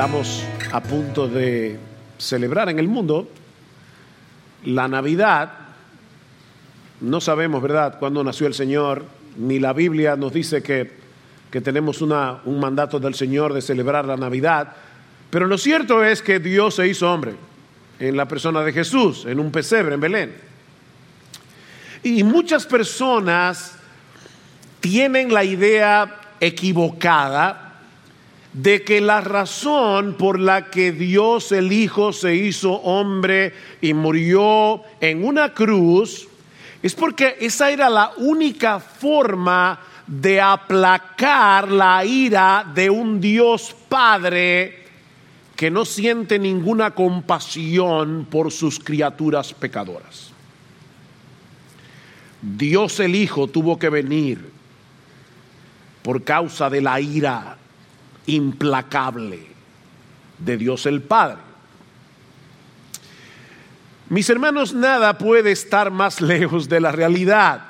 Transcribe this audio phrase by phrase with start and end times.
[0.00, 0.42] Estamos
[0.72, 1.78] a punto de
[2.16, 3.28] celebrar en el mundo
[4.64, 5.52] la Navidad.
[7.02, 9.04] No sabemos, ¿verdad?, cuándo nació el Señor,
[9.36, 10.90] ni la Biblia nos dice que,
[11.50, 14.72] que tenemos una, un mandato del Señor de celebrar la Navidad,
[15.28, 17.34] pero lo cierto es que Dios se hizo hombre
[17.98, 20.34] en la persona de Jesús, en un pesebre en Belén.
[22.02, 23.76] Y muchas personas
[24.80, 27.69] tienen la idea equivocada
[28.52, 34.82] de que la razón por la que Dios el Hijo se hizo hombre y murió
[35.00, 36.26] en una cruz
[36.82, 44.80] es porque esa era la única forma de aplacar la ira de un Dios Padre
[45.54, 50.32] que no siente ninguna compasión por sus criaturas pecadoras.
[52.42, 54.50] Dios el Hijo tuvo que venir
[56.02, 57.59] por causa de la ira
[58.26, 59.46] implacable
[60.38, 61.38] de Dios el Padre.
[64.08, 67.62] Mis hermanos, nada puede estar más lejos de la realidad,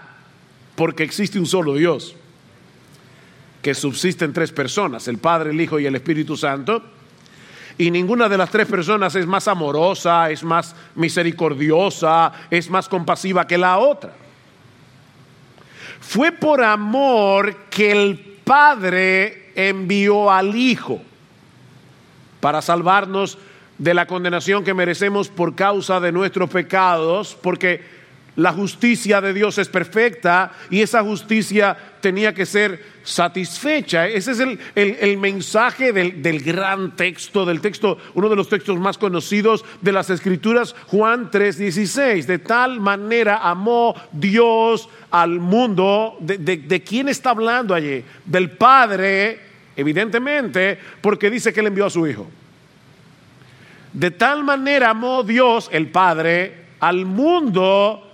[0.74, 2.16] porque existe un solo Dios,
[3.60, 6.82] que subsisten tres personas, el Padre, el Hijo y el Espíritu Santo,
[7.76, 13.46] y ninguna de las tres personas es más amorosa, es más misericordiosa, es más compasiva
[13.46, 14.12] que la otra.
[16.00, 21.00] Fue por amor que el Padre envió al Hijo
[22.40, 23.38] para salvarnos
[23.78, 27.99] de la condenación que merecemos por causa de nuestros pecados, porque
[28.36, 34.06] la justicia de Dios es perfecta y esa justicia tenía que ser satisfecha.
[34.06, 38.98] Ese es el, mensaje del, del, gran texto, del texto, uno de los textos más
[38.98, 42.26] conocidos de las Escrituras, Juan 3:16.
[42.26, 46.16] De tal manera amó Dios al mundo.
[46.20, 48.04] ¿De, de quién está hablando allí?
[48.24, 52.28] Del Padre Evidentemente, porque dice que él envió a su Hijo.
[53.94, 58.09] De tal manera amó Dios, el Padre, al mundo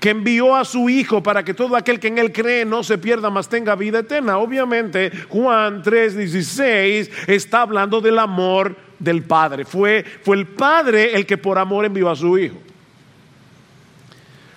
[0.00, 2.98] que envió a su Hijo para que todo aquel que en Él cree no se
[2.98, 4.38] pierda, mas tenga vida eterna.
[4.38, 9.64] Obviamente, Juan 3:16 está hablando del amor del Padre.
[9.64, 12.56] Fue, fue el Padre el que por amor envió a su Hijo.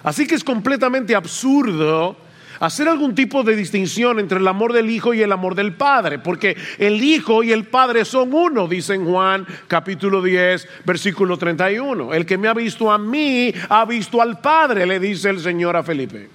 [0.04, 2.16] Así que es completamente absurdo
[2.60, 6.20] hacer algún tipo de distinción entre el amor del Hijo y el amor del Padre,
[6.20, 12.14] porque el Hijo y el Padre son uno, dice en Juan capítulo 10, versículo 31.
[12.14, 15.76] El que me ha visto a mí, ha visto al Padre, le dice el Señor
[15.76, 16.30] a Felipe.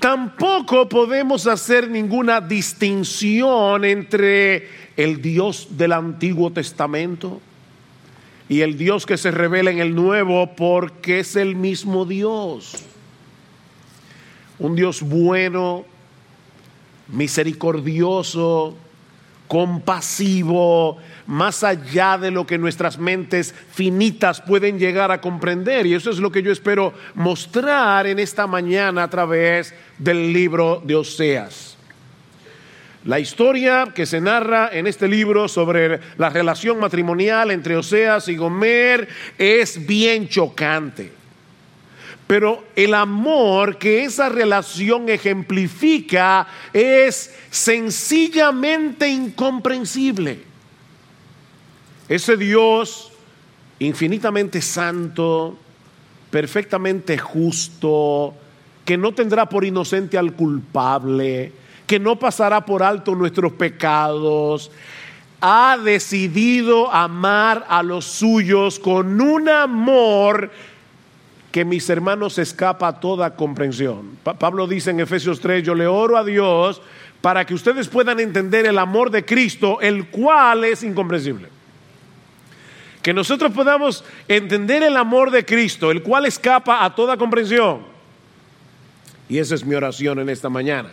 [0.00, 7.40] Tampoco podemos hacer ninguna distinción entre el Dios del Antiguo Testamento
[8.48, 12.84] y el Dios que se revela en el Nuevo porque es el mismo Dios
[14.58, 15.84] un Dios bueno,
[17.08, 18.76] misericordioso,
[19.48, 20.96] compasivo,
[21.26, 25.86] más allá de lo que nuestras mentes finitas pueden llegar a comprender.
[25.86, 30.82] Y eso es lo que yo espero mostrar en esta mañana a través del libro
[30.82, 31.76] de Oseas.
[33.04, 38.36] La historia que se narra en este libro sobre la relación matrimonial entre Oseas y
[38.36, 41.21] Gomer es bien chocante.
[42.32, 50.40] Pero el amor que esa relación ejemplifica es sencillamente incomprensible.
[52.08, 53.12] Ese Dios
[53.80, 55.58] infinitamente santo,
[56.30, 58.34] perfectamente justo,
[58.86, 61.52] que no tendrá por inocente al culpable,
[61.86, 64.70] que no pasará por alto nuestros pecados,
[65.42, 70.50] ha decidido amar a los suyos con un amor
[71.52, 74.16] que mis hermanos escapa toda comprensión.
[74.24, 76.80] Pablo dice en Efesios 3, yo le oro a Dios
[77.20, 81.48] para que ustedes puedan entender el amor de Cristo, el cual es incomprensible.
[83.02, 87.82] Que nosotros podamos entender el amor de Cristo, el cual escapa a toda comprensión.
[89.28, 90.88] Y esa es mi oración en esta mañana.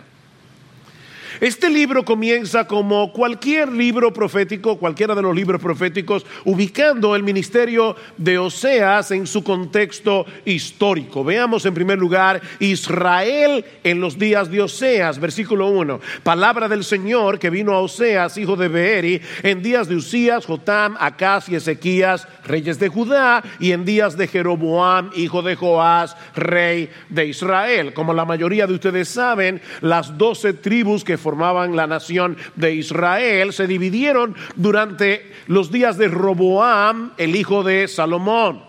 [1.42, 7.96] Este libro comienza como cualquier libro profético, cualquiera de los libros proféticos, ubicando el ministerio
[8.18, 11.24] de Oseas en su contexto histórico.
[11.24, 16.02] Veamos en primer lugar Israel en los días de Oseas, versículo 1.
[16.24, 20.98] Palabra del Señor que vino a Oseas, hijo de Beeri, en días de Usías, Jotam,
[21.00, 26.90] Acaz y Ezequías, reyes de Judá, y en días de Jeroboam, hijo de Joás, rey
[27.08, 27.94] de Israel.
[27.94, 33.54] Como la mayoría de ustedes saben, las doce tribus que formaban la nación de Israel
[33.54, 38.64] se dividieron durante los días de Roboam, el hijo de Salomón,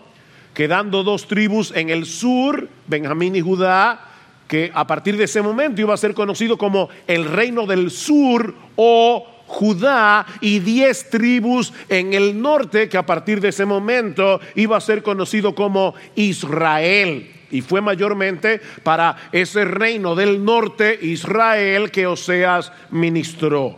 [0.53, 3.99] quedando dos tribus en el sur, Benjamín y Judá,
[4.47, 8.53] que a partir de ese momento iba a ser conocido como el reino del sur
[8.75, 14.77] o Judá y diez tribus en el norte, que a partir de ese momento iba
[14.77, 17.40] a ser conocido como Israel.
[17.51, 23.77] Y fue mayormente para ese reino del norte, Israel, que Oseas ministró.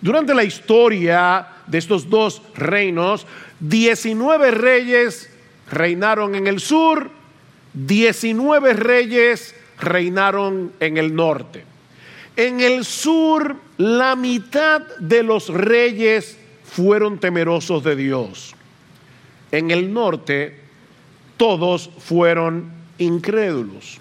[0.00, 3.26] Durante la historia de estos dos reinos,
[3.60, 5.30] 19 reyes
[5.70, 7.10] reinaron en el sur,
[7.74, 11.64] 19 reyes reinaron en el norte.
[12.36, 18.54] En el sur, la mitad de los reyes fueron temerosos de Dios.
[19.50, 20.58] En el norte,
[21.36, 24.00] todos fueron incrédulos.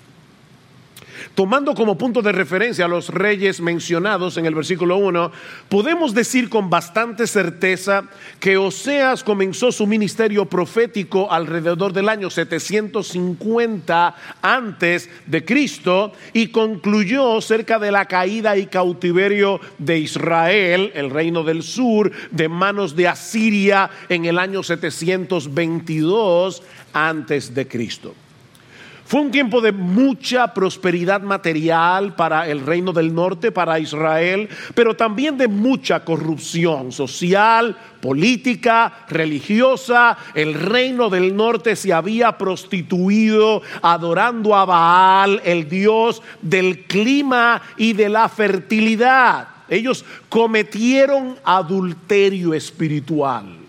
[1.35, 5.31] Tomando como punto de referencia a los reyes mencionados en el versículo 1,
[5.69, 8.03] podemos decir con bastante certeza
[8.39, 17.39] que Oseas comenzó su ministerio profético alrededor del año 750 antes de Cristo y concluyó
[17.41, 23.07] cerca de la caída y cautiverio de Israel, el reino del sur, de manos de
[23.07, 28.15] Asiria en el año 722 antes de Cristo.
[29.11, 34.95] Fue un tiempo de mucha prosperidad material para el reino del norte, para Israel, pero
[34.95, 40.17] también de mucha corrupción social, política, religiosa.
[40.33, 47.91] El reino del norte se había prostituido adorando a Baal, el dios del clima y
[47.91, 49.49] de la fertilidad.
[49.67, 53.60] Ellos cometieron adulterio espiritual.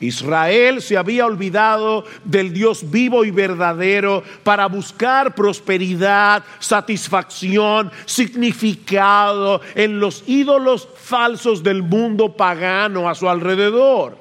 [0.00, 10.00] Israel se había olvidado del Dios vivo y verdadero para buscar prosperidad, satisfacción, significado en
[10.00, 14.16] los ídolos falsos del mundo pagano a su alrededor.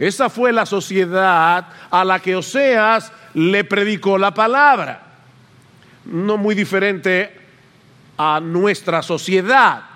[0.00, 5.02] Esa fue la sociedad a la que Oseas le predicó la palabra.
[6.04, 7.36] No muy diferente
[8.16, 9.87] a nuestra sociedad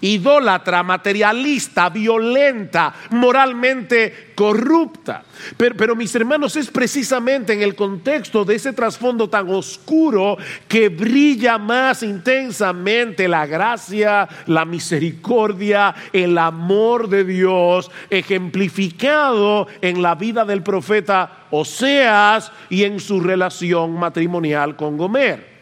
[0.00, 5.24] idólatra, materialista, violenta, moralmente corrupta.
[5.56, 10.36] Pero, mis hermanos, es precisamente en el contexto de ese trasfondo tan oscuro
[10.68, 20.14] que brilla más intensamente la gracia, la misericordia, el amor de Dios, ejemplificado en la
[20.14, 25.58] vida del profeta Oseas y en su relación matrimonial con Gomer.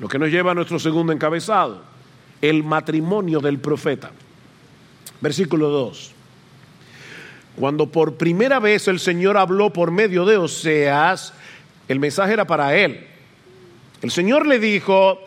[0.00, 1.87] Lo que nos lleva a nuestro segundo encabezado
[2.40, 4.10] el matrimonio del profeta.
[5.20, 6.12] Versículo 2.
[7.56, 11.32] Cuando por primera vez el Señor habló por medio de Oseas,
[11.88, 13.06] el mensaje era para él.
[14.00, 15.18] El Señor le dijo,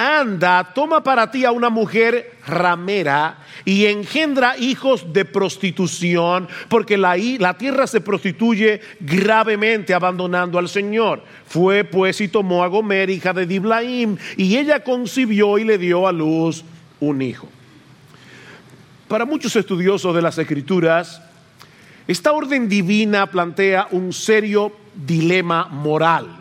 [0.00, 3.36] anda, toma para ti a una mujer ramera
[3.66, 7.18] y engendra hijos de prostitución, porque la,
[7.58, 11.22] tierra se prostituye gravemente abandonando al Señor.
[11.46, 16.08] Fue pues y tomó a Gomer, hija de Diblaim, y ella concibió y le dio
[16.08, 16.64] a luz
[17.00, 17.46] un hijo.
[19.06, 21.20] Para muchos estudiosos de las Escrituras,
[22.08, 26.38] esta orden divina plantea un serio dilema moral.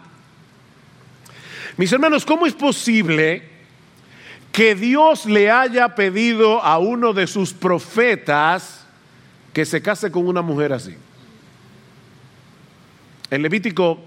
[1.75, 3.48] Mis hermanos, ¿cómo es posible
[4.59, 8.85] que Dios le haya pedido a uno de sus profetas
[9.53, 10.97] que se case con una mujer así?
[13.31, 14.01] En Levítico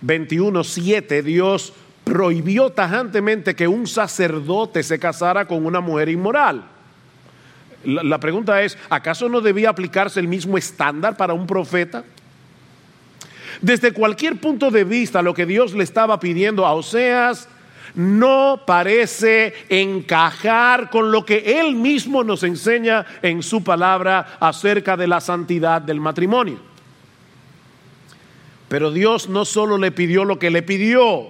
[0.00, 1.72] 21:7 Dios
[2.04, 6.62] prohibió tajantemente que un sacerdote se casara con una mujer inmoral.
[7.82, 12.04] La, la pregunta es, ¿acaso no debía aplicarse el mismo estándar para un profeta?
[13.60, 17.48] Desde cualquier punto de vista, lo que Dios le estaba pidiendo a Oseas
[17.94, 25.06] no parece encajar con lo que Él mismo nos enseña en su palabra acerca de
[25.06, 26.58] la santidad del matrimonio.
[28.68, 31.28] Pero Dios no solo le pidió lo que le pidió,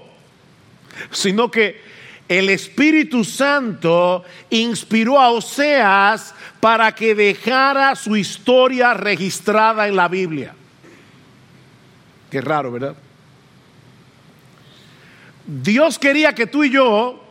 [1.11, 1.83] sino que
[2.29, 10.55] el Espíritu Santo inspiró a Oseas para que dejara su historia registrada en la Biblia.
[12.31, 12.97] Qué raro, ¿verdad?
[15.47, 17.23] Dios quería que tú y yo,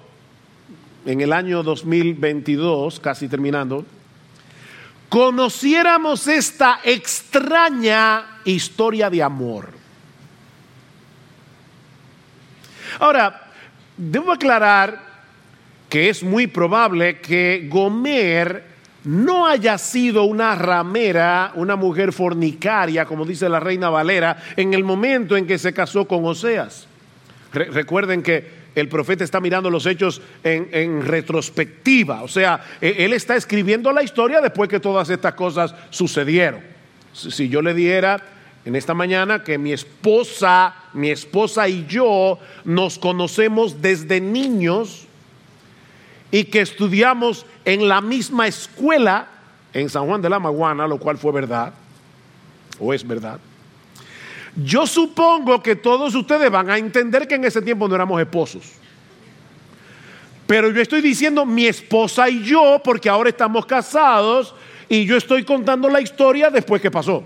[1.06, 3.86] en el año 2022, casi terminando,
[5.10, 9.70] conociéramos esta extraña historia de amor.
[13.00, 13.52] Ahora,
[13.98, 15.02] debo aclarar
[15.90, 18.74] que es muy probable que Gomer
[19.06, 24.84] no haya sido una ramera, una mujer fornicaria, como dice la reina Valera, en el
[24.84, 26.88] momento en que se casó con Oseas.
[27.54, 33.36] Recuerden que el profeta está mirando los hechos en, retrospectiva, o sea, e, él está
[33.36, 36.62] escribiendo la historia después que todas estas cosas sucedieron.
[37.14, 38.20] Si yo le diera
[38.66, 45.08] en esta mañana que mi esposa, mi esposa y yo nos conocemos desde niños,
[46.34, 49.28] y que estudiamos en la misma escuela
[49.72, 51.72] en San Juan de la Maguana, lo cual fue verdad,
[52.80, 53.40] o es verdad.
[54.56, 58.64] Yo supongo que todos ustedes van a entender que en ese tiempo no éramos esposos.
[60.46, 64.54] Pero yo estoy diciendo mi esposa y yo, porque ahora estamos casados
[64.90, 67.24] y yo estoy contando la historia después que pasó.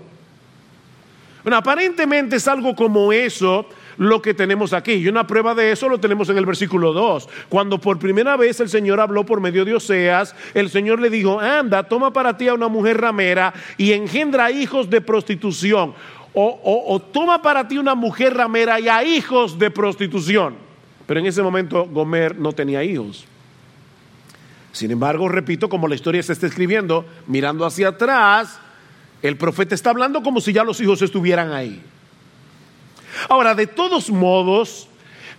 [1.42, 3.66] Bueno, aparentemente es algo como eso
[3.98, 4.92] lo que tenemos aquí.
[4.92, 7.28] Y una prueba de eso lo tenemos en el versículo 2.
[7.48, 11.40] Cuando por primera vez el Señor habló por medio de Oseas, el Señor le dijo,
[11.40, 15.94] anda, toma para ti a una mujer ramera y engendra hijos de prostitución.
[16.40, 20.54] O, toma para ti una mujer ramera y a hijos de prostitución.
[21.04, 23.24] Pero en ese momento Gomer no tenía hijos.
[24.70, 28.60] Sin embargo, repito, como la historia se está escribiendo, mirando hacia atrás,
[29.20, 31.82] el profeta está hablando como si ya los hijos estuvieran ahí.
[33.28, 34.86] Ahora, de todos modos,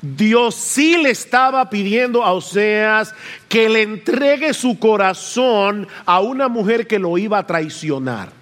[0.02, 3.16] Dios sí le estaba pidiendo a Oseas
[3.48, 8.39] que le entregue su corazón a una mujer que lo iba a traicionar.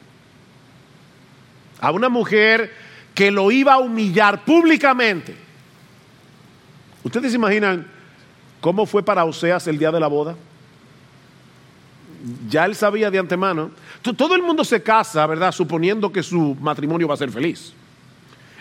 [1.79, 2.73] A una mujer
[3.13, 5.35] que lo iba a humillar públicamente.
[7.03, 7.87] ¿Ustedes se imaginan
[8.61, 10.35] cómo fue para Oseas el día de la boda?
[12.49, 13.71] Ya él sabía de antemano.
[14.01, 15.51] Todo el mundo se casa, ¿verdad?
[15.51, 17.73] Suponiendo que su matrimonio va a ser feliz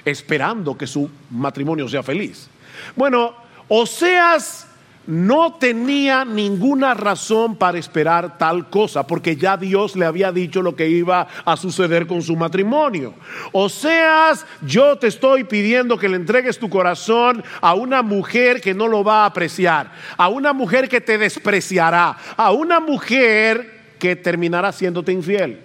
[0.07, 2.49] esperando que su matrimonio sea feliz.
[2.95, 3.35] Bueno,
[3.69, 4.66] Oseas
[5.07, 10.75] no tenía ninguna razón para esperar tal cosa, porque ya Dios le había dicho lo
[10.75, 13.15] que iba a suceder con su matrimonio.
[13.53, 18.89] Oseas, yo te estoy pidiendo que le entregues tu corazón a una mujer que no
[18.89, 24.73] lo va a apreciar, a una mujer que te despreciará, a una mujer que terminará
[24.73, 25.61] siéndote infiel.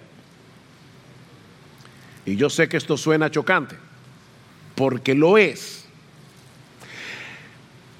[2.24, 3.76] Y yo sé que esto suena chocante
[4.74, 5.81] porque lo es.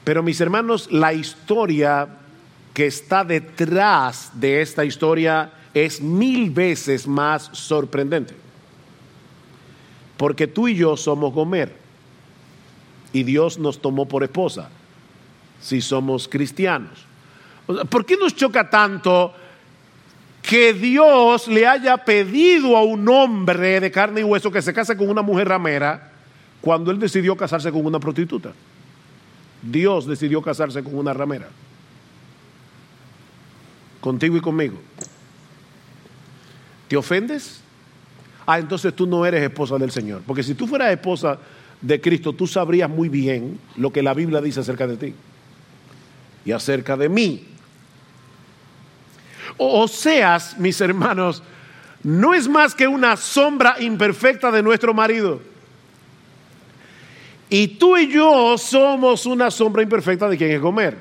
[0.05, 2.09] Pero mis hermanos, la historia
[2.75, 8.35] que está detrás de esta historia es mil veces más sorprendente.
[10.17, 11.75] Porque tú y yo somos Gomer
[13.13, 14.71] y Dios nos tomó por esposa
[15.61, 17.07] si somos cristianos.
[17.89, 19.33] ¿Por qué nos choca tanto
[20.43, 24.97] que Dios le haya pedido a un hombre de carne y hueso que se case
[24.97, 26.13] con una mujer ramera?
[26.63, 28.53] cuando él decidió casarse con una prostituta.
[29.62, 31.49] Dios decidió casarse con una ramera.
[34.00, 34.78] Contigo y conmigo.
[36.88, 37.61] ¿Te ofendes?
[38.45, 40.23] Ah, entonces tú no eres esposa del Señor.
[40.26, 41.38] Porque si tú fueras esposa
[41.81, 45.14] de Cristo, tú sabrías muy bien lo que la Biblia dice acerca de ti
[46.45, 47.47] y acerca de mí.
[49.57, 51.42] O, seas, mis hermanos,
[52.02, 55.40] no es más que una sombra imperfecta de nuestro marido.
[57.53, 60.97] Y tú y yo somos una sombra imperfecta de quien es comer.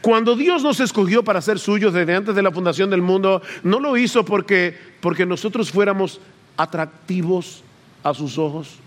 [0.00, 3.78] Cuando Dios nos escogió para ser suyos desde antes de la fundación del mundo, no
[3.78, 6.20] lo hizo porque, porque nosotros fuéramos
[6.56, 7.62] atractivos
[8.02, 8.80] a sus ojos.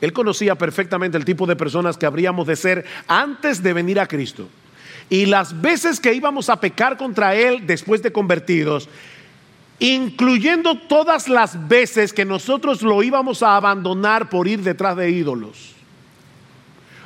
[0.00, 4.06] Él conocía perfectamente el tipo de personas que habríamos de ser antes de venir a
[4.06, 4.48] Cristo.
[5.08, 8.88] Y las veces que íbamos a pecar contra Él después de convertidos,
[9.80, 15.74] incluyendo todas las veces que nosotros lo íbamos a abandonar por ir detrás de ídolos.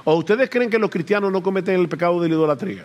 [0.02, 2.84] ¿O ustedes creen que los cristianos no cometen el pecado de la idolatría?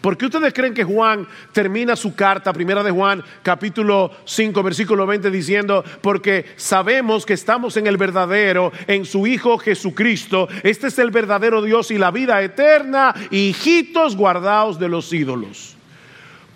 [0.00, 5.06] ¿Por qué ustedes creen que Juan termina su carta, primera de Juan, capítulo 5, versículo
[5.06, 10.98] 20, diciendo, porque sabemos que estamos en el verdadero, en su Hijo Jesucristo, este es
[10.98, 15.76] el verdadero Dios y la vida eterna, hijitos guardados de los ídolos?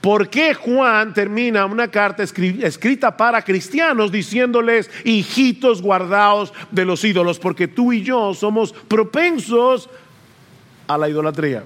[0.06, 7.40] ¿Por qué Juan termina una carta escrita para cristianos diciéndoles, hijitos guardados de los ídolos?
[7.40, 9.90] Porque tú y yo somos propensos
[10.86, 11.64] a la idolatría.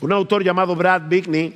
[0.00, 1.52] Un autor llamado Brad Bigney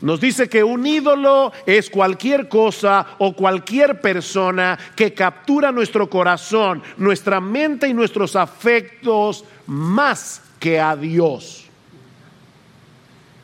[0.00, 6.82] nos dice que un ídolo es cualquier cosa o cualquier persona que captura nuestro corazón,
[6.96, 11.59] nuestra mente y nuestros afectos más que a Dios.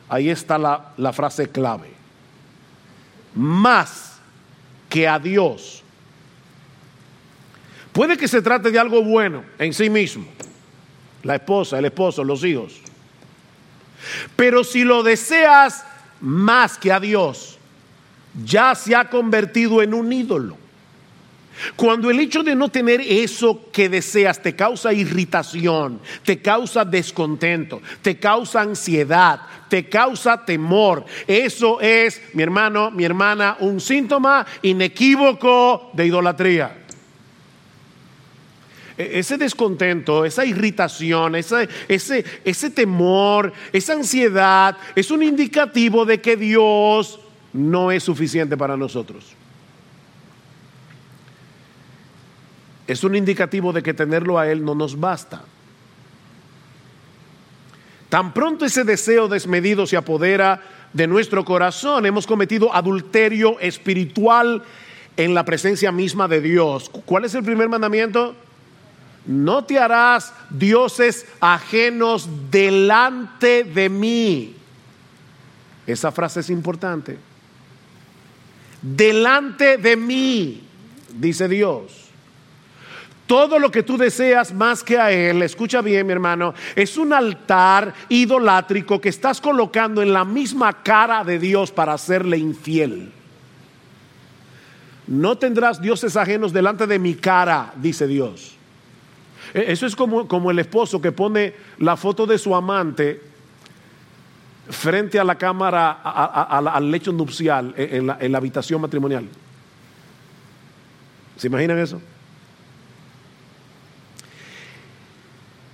[0.09, 1.91] Ahí está la, frase clave.
[3.35, 4.19] Más
[4.89, 5.83] que a Dios.
[7.91, 10.25] Puede que se trate de algo bueno en sí mismo.
[11.23, 12.79] La esposa, el esposo, los hijos.
[14.35, 15.83] Pero si lo deseas
[16.21, 17.57] más que a Dios,
[18.45, 20.57] ya se ha convertido en un ídolo.
[21.75, 27.81] Cuando el hecho de no tener eso que deseas te causa irritación, te causa descontento,
[28.01, 35.91] te causa ansiedad, te causa temor, eso es, mi hermano, mi hermana, un síntoma inequívoco
[35.93, 36.83] de idolatría.
[38.97, 46.19] E, ese descontento, esa irritación, ese, ese, ese temor, esa ansiedad es un indicativo de
[46.19, 47.19] que Dios
[47.53, 49.36] no es suficiente para nosotros.
[52.87, 55.43] Es un indicativo de que tenerlo a Él no nos basta.
[58.09, 60.61] Tan pronto ese deseo desmedido se apodera
[60.93, 64.63] de nuestro corazón, hemos cometido adulterio espiritual
[65.17, 66.89] en la presencia misma de Dios.
[67.05, 68.35] ¿Cuál es el primer mandamiento?
[69.25, 74.55] No te harás dioses ajenos delante de mí.
[75.85, 77.17] Esa frase es importante.
[78.81, 80.63] Delante de mí,
[81.09, 82.06] dice Dios.
[83.27, 87.11] Todo lo que tú deseas más que a Él, escucha bien mi hermano, es un
[87.11, 93.11] altar idolátrico que estás colocando en la misma cara de Dios para hacerle infiel.
[95.07, 98.55] No tendrás dioses ajenos delante de mi cara, dice Dios.
[99.53, 103.21] E, eso es como, como el esposo que pone la foto de su amante
[104.69, 109.27] frente a la cámara, al lecho nupcial en la, en la habitación matrimonial.
[111.35, 112.01] ¿Se imaginan eso?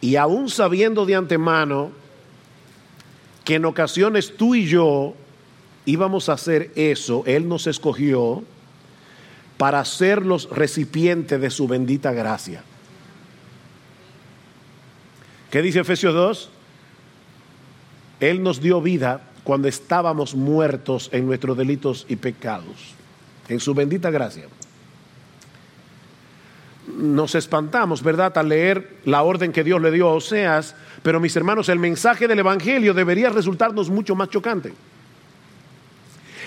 [0.04, 1.92] Y aún sabiendo de antemano
[3.46, 5.16] que en ocasiones tú y yo
[5.86, 8.44] íbamos a hacer eso, Él nos escogió
[9.58, 12.66] para ser los recipientes de su bendita gracia.
[15.50, 16.50] ¿Qué dice Efesios 2?
[18.20, 22.94] Él nos dio vida cuando estábamos muertos en nuestros delitos y pecados,
[23.48, 24.50] en su bendita gracia
[26.88, 31.36] nos espantamos, ¿verdad?, al leer la orden que Dios le dio a Oseas, pero mis
[31.36, 34.74] hermanos, el mensaje del Evangelio debería resultarnos mucho más chocante.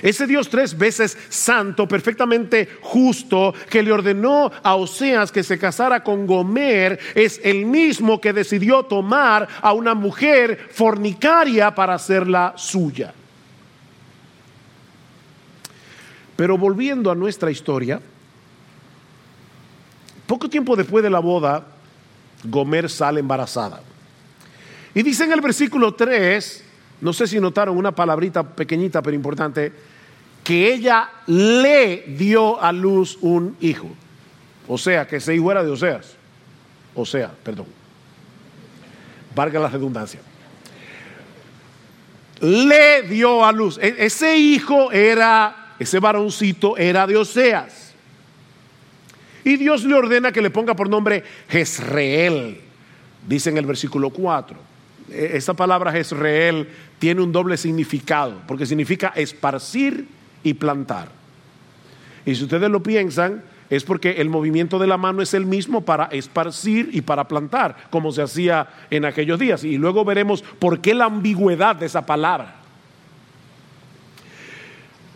[0.03, 6.03] Ese Dios tres veces santo, perfectamente justo, que le ordenó a Oseas que se casara
[6.05, 13.15] con Gomer, es el mismo que decidió tomar a una mujer fornicaria para hacerla suya.
[16.37, 18.01] Pero volviendo a nuestra historia,
[20.27, 21.65] poco tiempo después de la boda,
[22.45, 23.81] Gomer sale embarazada.
[24.95, 26.65] Y dice en el versículo 3,
[27.01, 29.73] no sé si notaron una palabrita pequeñita pero importante,
[30.43, 33.91] que ella le dio a luz un hijo.
[34.69, 36.15] O sea, que ese hijo era de Oseas.
[36.95, 37.67] O sea, perdón.
[39.35, 40.21] Valga la redundancia.
[42.41, 43.79] Le dio a luz.
[43.79, 47.86] E-, ese hijo era, ese varoncito era de Oseas.
[49.47, 52.59] Y Dios le ordena que le ponga por nombre Jezreel,
[53.29, 54.59] dice en el versículo 4.
[55.09, 60.09] E, esa palabra Jezreel tiene un doble significado, porque significa esparcir
[60.43, 61.11] y plantar.
[62.25, 65.83] Y si ustedes lo piensan, es porque el movimiento de la mano es el mismo
[65.83, 69.63] para esparcir y para plantar, como se hacía en aquellos días.
[69.63, 72.57] Y luego veremos por qué la ambigüedad de esa palabra.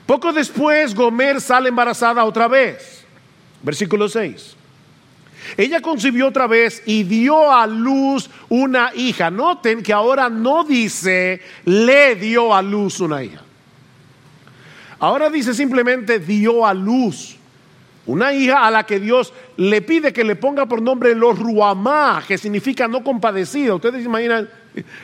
[0.07, 3.00] Poco después, Gomer sale embarazada otra vez.
[3.63, 4.57] Versículo 6.
[5.57, 9.31] Ella concibió otra vez y dio a luz una hija.
[9.31, 13.43] Noten que ahora no dice le dio a luz una hija.
[14.99, 17.37] Ahora dice simplemente dio a luz
[18.07, 22.23] una hija a la que Dios le pide que le ponga por nombre Lo Ruamá,
[22.27, 23.75] que significa no compadecida.
[23.75, 24.49] ¿Ustedes imaginan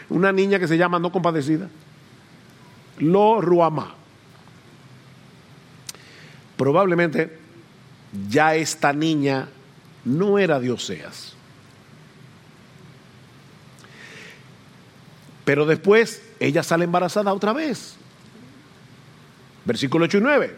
[0.08, 1.68] una niña que se llama no compadecida?
[2.98, 3.94] Lo Ruamá.
[6.56, 7.45] Probablemente
[8.28, 9.48] ya esta niña
[10.04, 11.34] no era de Oseas.
[15.44, 17.96] Pero después ella sale embarazada otra vez.
[19.64, 20.56] Versículo 8 y 9.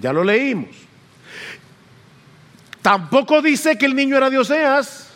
[0.00, 0.70] Ya lo leímos.
[2.82, 5.10] Tampoco dice que el niño era de Oseas.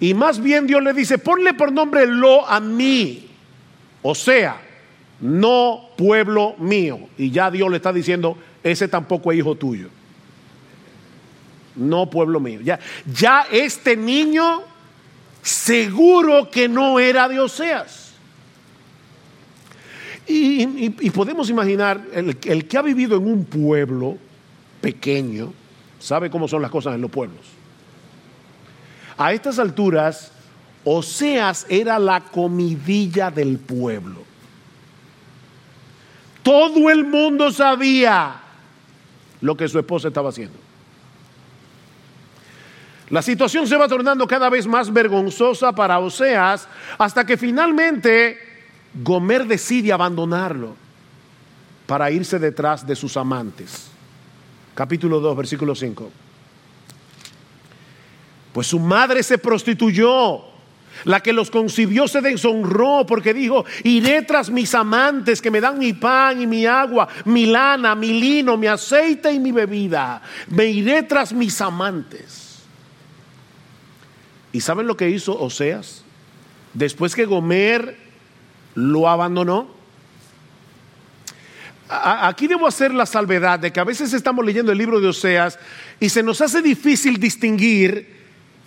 [0.00, 3.28] Y más bien Dios le dice, ponle por nombre lo a mí.
[4.02, 4.60] O sea,
[5.20, 7.08] no pueblo mío.
[7.18, 9.88] Y ya Dios le está diciendo, ese tampoco es hijo tuyo.
[11.76, 12.60] No, pueblo mío.
[12.60, 12.78] Ya,
[13.12, 14.62] ya este niño
[15.42, 18.10] seguro que no era de Oseas.
[20.26, 24.16] Y, podemos imaginar, el, el que ha vivido en un pueblo
[24.80, 25.52] pequeño,
[25.98, 27.40] sabe cómo son las cosas en los pueblos.
[29.18, 30.32] A estas alturas,
[30.84, 34.22] Oseas era la comidilla del pueblo.
[36.42, 38.40] Todo el mundo sabía
[39.40, 40.58] lo que su esposa estaba haciendo.
[43.10, 48.38] La situación se va tornando cada vez más vergonzosa para Oseas hasta que finalmente
[48.94, 50.76] Gomer decide abandonarlo
[51.86, 53.88] para irse detrás de sus amantes.
[54.76, 56.10] Capítulo 2, versículo 5.
[58.52, 60.49] Pues su madre se prostituyó.
[61.04, 65.78] La que los concibió se deshonró porque dijo, iré tras mis amantes que me dan
[65.78, 70.22] mi pan y mi agua, mi lana, mi lino, mi aceite y mi bebida.
[70.48, 72.62] Me iré tras mis amantes.
[74.52, 76.04] ¿Y saben lo que hizo Oseas?
[76.74, 77.96] Después que Gomer
[78.74, 79.68] lo abandonó.
[81.88, 85.58] Aquí debo hacer la salvedad de que a veces estamos leyendo el libro de Oseas
[85.98, 88.19] y se nos hace difícil distinguir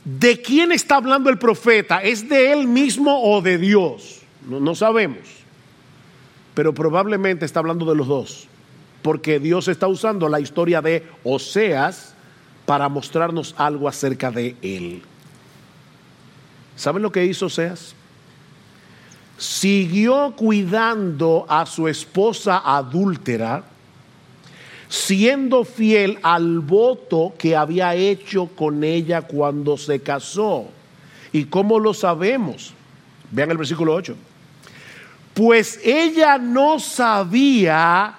[0.06, 2.02] ¿De quién está hablando el profeta?
[2.02, 4.22] ¿Es de él mismo o de Dios?
[4.48, 5.22] No, sabemos.
[6.54, 8.48] Pero probablemente está hablando de los dos.
[9.02, 12.16] Porque Dios está usando la historia de Oseas
[12.66, 15.02] para mostrarnos algo acerca de él.
[16.76, 17.96] ¿Saben lo que hizo Oseas?
[19.38, 23.64] Siguió cuidando a su esposa adúltera
[24.94, 30.70] siendo fiel al voto que había hecho con ella cuando se casó.
[31.32, 32.76] ¿Y cómo lo sabemos?
[33.32, 34.16] Vean el versículo 8.
[35.34, 38.14] Pues ella no sabía,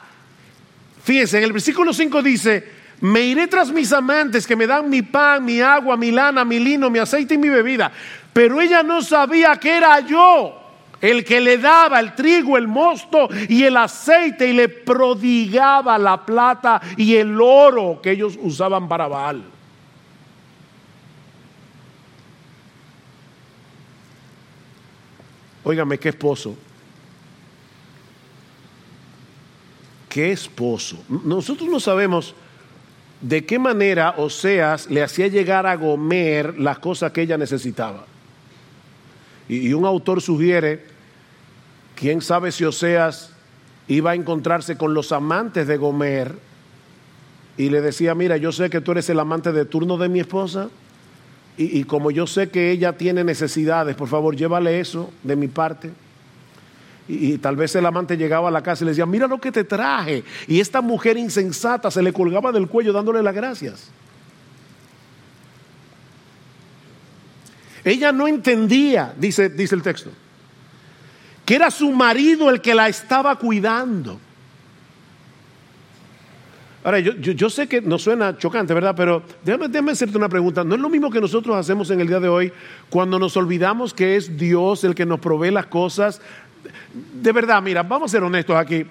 [1.04, 2.68] fíjense, en el versículo 5 dice,
[3.00, 6.58] me iré tras mis amantes que me dan mi pan, mi agua, mi lana, mi
[6.58, 7.92] lino, mi aceite y mi bebida.
[8.32, 10.63] Pero ella no sabía que era yo
[11.00, 16.24] el que le daba el trigo, el mosto y el aceite y le prodigaba la
[16.24, 19.44] plata y el oro que ellos usaban para Baal.
[25.64, 26.54] Óigame, qué esposo.
[30.08, 31.02] Qué esposo.
[31.08, 32.34] Nosotros no sabemos
[33.20, 38.04] de qué manera Oseas le hacía llegar a Gomer las cosas que ella necesitaba.
[39.48, 40.94] Y, un autor sugiere
[41.94, 43.30] ¿Quién sabe si Oseas
[43.86, 46.34] iba a encontrarse con los amantes de Gomer
[47.56, 50.20] y le decía, mira, yo sé que tú eres el amante de turno de mi
[50.20, 50.70] esposa
[51.56, 55.92] y, como yo sé que ella tiene necesidades, por favor, llévale eso de mi parte.
[57.06, 59.40] Y, y, tal vez el amante llegaba a la casa y le decía, mira lo
[59.40, 60.24] que te traje.
[60.48, 63.92] Y esta mujer insensata se le colgaba del cuello dándole las gracias.
[67.84, 70.10] Ella no entendía, dice, dice el texto
[71.44, 74.18] que era su marido el que la estaba cuidando.
[76.82, 78.94] Ahora, yo, sé que no suena chocante, ¿verdad?
[78.94, 80.64] Pero déjame, déjame, hacerte una pregunta.
[80.64, 82.52] ¿No es lo mismo que nosotros hacemos en el día de hoy
[82.90, 86.20] cuando nos olvidamos que es Dios el que nos provee las cosas?
[87.14, 88.84] De verdad, mira, vamos a ser honestos aquí.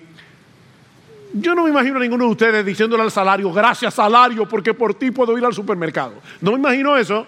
[1.34, 4.96] Yo no me imagino a ninguno de ustedes diciéndole al salario, gracias salario, porque por
[4.96, 6.16] ti puedo ir al supermercado.
[6.42, 7.28] No me imagino eso.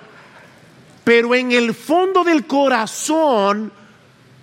[1.06, 3.72] Pero en el fondo del corazón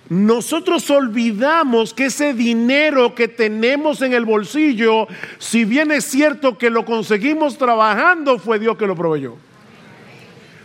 [0.08, 6.70] nosotros olvidamos que ese dinero que tenemos en el bolsillo, si bien es cierto que
[6.70, 9.36] lo conseguimos trabajando, fue Dios que lo proveyó.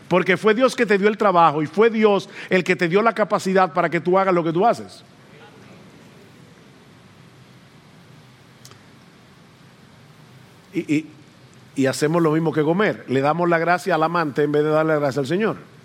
[0.08, 3.02] Porque fue Dios que te dio el trabajo y fue Dios el que te dio
[3.02, 5.04] la capacidad para que tú hagas lo que tú haces.
[10.74, 11.08] Y,
[11.76, 13.06] y hacemos lo mismo que Gomer.
[13.08, 15.77] Le damos la gracia al amante en vez de darle la gracia al Señor.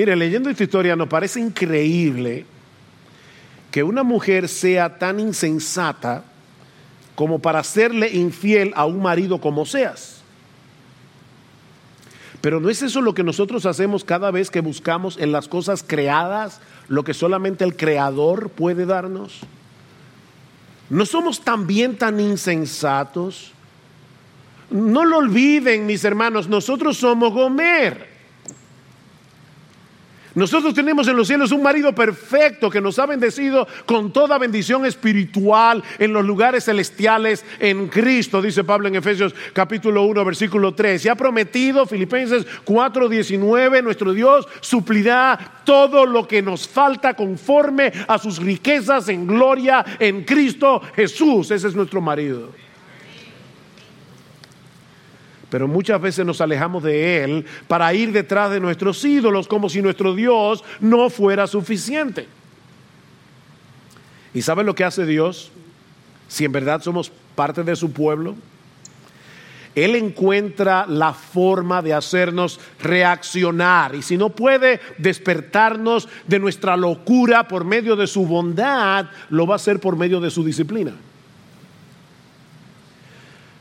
[0.00, 2.46] Mire, leyendo esta historia nos parece increíble
[3.70, 6.24] que una mujer sea tan insensata
[7.14, 10.22] como para serle infiel a un marido como seas.
[12.40, 15.84] Pero no es eso lo que nosotros hacemos cada vez que buscamos en las cosas
[15.86, 19.40] creadas lo que solamente el creador puede darnos.
[20.88, 23.52] No somos también tan insensatos.
[24.70, 28.09] No lo olviden, mis hermanos, nosotros somos Gomer.
[30.40, 34.86] Nosotros tenemos en los cielos un marido perfecto que nos ha bendecido con toda bendición
[34.86, 41.04] espiritual en los lugares celestiales en Cristo, dice Pablo en Efesios capítulo 1, versículo 3.
[41.04, 47.92] Y ha prometido, Filipenses 4, 19, nuestro Dios suplirá todo lo que nos falta conforme
[48.08, 51.50] a sus riquezas en gloria en Cristo Jesús.
[51.50, 52.48] Ese es nuestro marido
[55.50, 59.82] pero muchas veces nos alejamos de Él para ir detrás de nuestros ídolos como si
[59.82, 62.26] nuestro Dios no fuera suficiente.
[64.32, 65.50] ¿Y saben lo que hace Dios?
[66.28, 68.36] Si en verdad somos parte de su pueblo,
[69.74, 77.48] Él encuentra la forma de hacernos reaccionar y si no puede despertarnos de nuestra locura
[77.48, 80.92] por medio de su bondad, lo va a hacer por medio de su disciplina.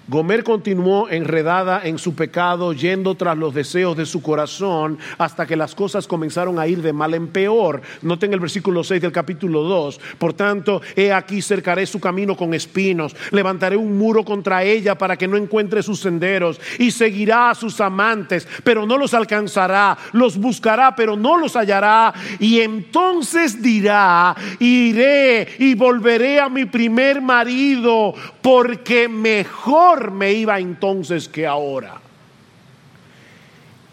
[0.10, 5.56] Gomer continuó enredada en su pecado, yendo tras los deseos de su corazón, hasta que
[5.56, 7.84] las cosas comenzaron a ir de mal en peor.
[8.02, 10.02] Noten el versículo 6 del capítulo 2.
[10.18, 15.16] Por tanto, he aquí cercaré su camino con espinos, levantaré un muro contra ella para
[15.16, 20.38] que no encuentre sus senderos, y seguirá a sus amantes, pero no los alcanzará, los
[20.40, 28.16] buscará, pero no los hallará, y entonces dirá, iré y volveré a mi primer marido,
[28.42, 32.02] porque mejor me iba entonces que ahora.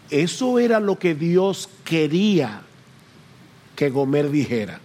[0.09, 2.61] Eso era lo que Dios quería
[3.75, 4.79] que Gomer dijera,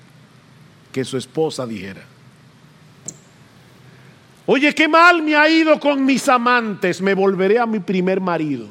[0.92, 2.02] que su esposa dijera.
[4.44, 8.68] Oye, qué mal me ha ido con mis amantes, me volveré a mi primer marido.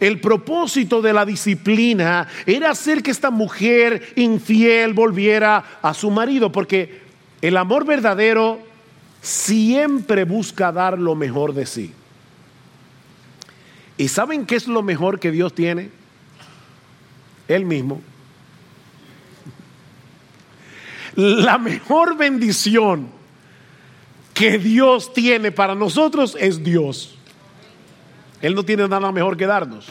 [0.00, 6.50] El propósito de la disciplina era hacer que esta mujer infiel volviera a su marido,
[6.50, 7.01] porque
[7.42, 8.60] el amor verdadero
[9.20, 11.92] siempre busca dar lo mejor de sí.
[13.98, 15.90] ¿Y saben qué es lo mejor que Dios tiene?
[17.48, 18.00] Él mismo.
[21.16, 23.08] La mejor bendición
[24.32, 27.16] que Dios tiene para nosotros es Dios.
[28.40, 29.86] Él no tiene nada mejor que darnos.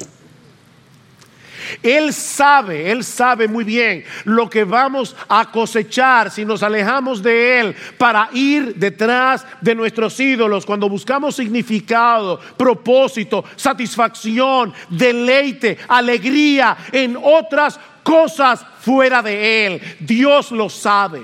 [1.83, 7.59] Él sabe, Él sabe muy bien lo que vamos a cosechar si nos alejamos de
[7.59, 10.65] Él para ir detrás de nuestros ídolos.
[10.65, 19.81] Cuando buscamos significado, propósito, satisfacción, deleite, alegría en otras cosas fuera de Él.
[19.99, 21.23] Dios lo sabe.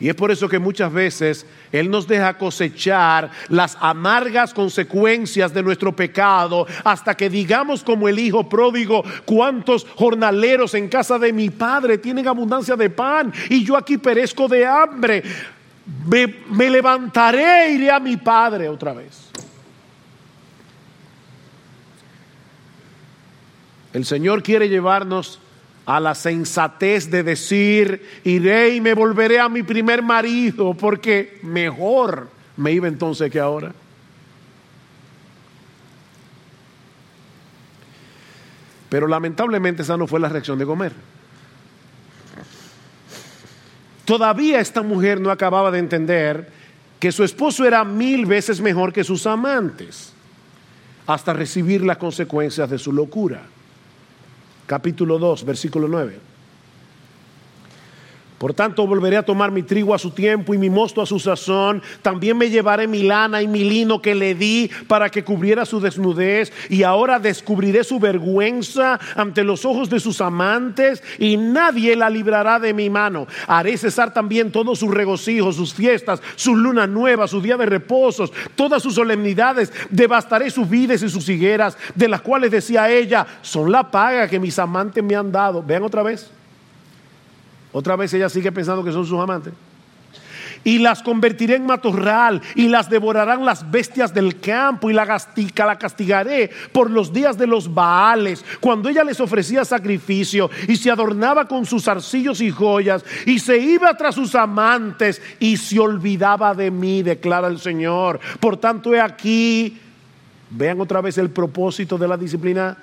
[0.00, 5.62] Y es por eso que muchas veces Él nos deja cosechar las amargas consecuencias de
[5.62, 11.48] nuestro pecado hasta que digamos como el Hijo pródigo, cuántos jornaleros en casa de mi
[11.48, 15.22] Padre tienen abundancia de pan y yo aquí perezco de hambre.
[16.06, 19.30] Me, levantaré e iré a mi Padre otra vez.
[23.92, 25.38] El Señor quiere llevarnos
[25.84, 32.28] a la sensatez de decir, iré y me volveré a mi primer marido, porque mejor
[32.56, 33.72] me iba entonces que ahora.
[38.88, 40.92] Pero lamentablemente esa no fue la reacción de Gomer.
[44.04, 46.50] Todavía esta mujer no acababa de entender
[47.00, 50.12] que su esposo era mil veces mejor que sus amantes,
[51.06, 53.42] hasta recibir las consecuencias de su locura
[54.72, 56.31] capítulo 2, versículo 9.
[58.42, 61.20] Por tanto, volveré a tomar mi trigo a su tiempo y mi mosto a su
[61.20, 61.80] sazón.
[62.02, 65.78] También me llevaré mi lana y mi lino que le di para que cubriera su
[65.78, 66.52] desnudez.
[66.68, 72.58] Y ahora descubriré su vergüenza ante los ojos de sus amantes y nadie la librará
[72.58, 73.28] de mi mano.
[73.46, 78.32] Haré cesar también todos sus regocijos, sus fiestas, sus lunas nuevas, sus días de reposos,
[78.56, 79.72] todas sus solemnidades.
[79.88, 84.40] Devastaré sus vides y sus higueras, de las cuales decía ella, son la paga que
[84.40, 85.62] mis amantes me han dado.
[85.62, 86.41] Vean otra vez.
[87.72, 89.54] Otra vez ella sigue pensando que son sus amantes.
[90.64, 95.78] Y las convertiré en matorral y las devorarán las bestias del campo y la, la
[95.78, 101.48] castigaré por los días de los Baales, cuando ella les ofrecía sacrificio y se adornaba
[101.48, 106.70] con sus arcillos y joyas y se iba tras sus amantes y se olvidaba de
[106.70, 108.20] mí, declara el Señor.
[108.38, 109.80] Por tanto, he aquí,
[110.50, 112.76] vean otra vez el propósito de la disciplina,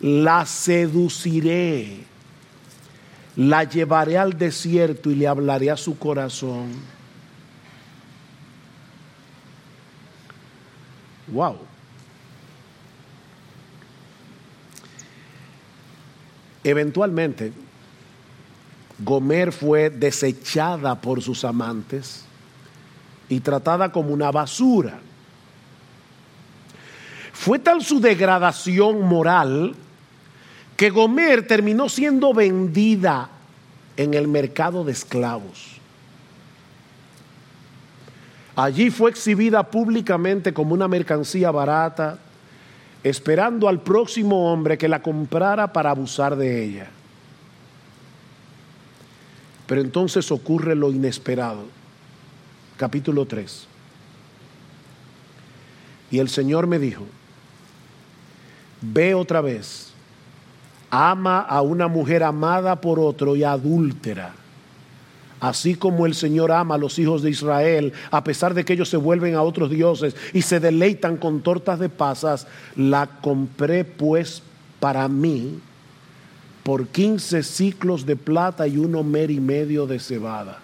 [0.00, 2.15] la seduciré
[3.36, 6.72] la llevaré al desierto y le hablaré a su corazón.
[11.28, 11.58] Wow.
[16.64, 17.52] Eventualmente,
[18.98, 22.24] Gomer fue desechada por sus amantes
[23.28, 24.98] y tratada como una basura.
[27.32, 29.74] Fue tal su degradación moral
[30.76, 33.30] que Gomer terminó siendo vendida
[33.96, 35.76] en el mercado de esclavos.
[38.54, 42.18] Allí fue exhibida públicamente como una mercancía barata,
[43.02, 46.90] esperando al próximo hombre que la comprara para abusar de ella.
[49.66, 51.64] Pero entonces ocurre lo inesperado.
[52.76, 53.66] Capítulo 3.
[56.10, 57.04] Y el Señor me dijo,
[58.80, 59.95] ve otra vez
[60.90, 64.32] ama a una mujer amada por otro y adúltera.
[65.40, 68.88] Así como el Señor ama a los hijos de Israel, a pesar de que ellos
[68.88, 74.42] se vuelven a otros dioses y se deleitan con tortas de pasas, la compré pues
[74.80, 75.60] para mí
[76.62, 80.60] por 15 ciclos de plata y un homer y medio de cebada.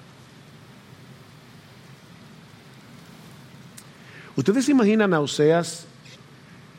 [4.34, 5.84] ¿Ustedes se imaginan a Oseas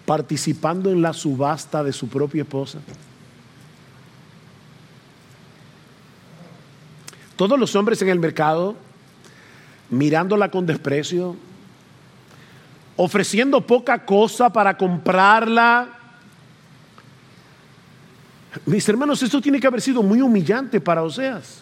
[0.06, 2.80] participando en la subasta de su propia esposa?
[7.44, 8.78] Todos los hombres en el mercado
[9.90, 11.36] mirándola con desprecio,
[12.96, 15.90] ofreciendo poca cosa para comprarla.
[18.66, 21.62] Mis hermanos, esto tiene que haber sido muy humillante para Oseas.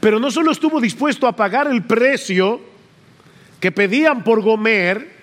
[0.00, 2.60] Pero no solo estuvo dispuesto a pagar el precio
[3.58, 5.15] que pedían por Gomer,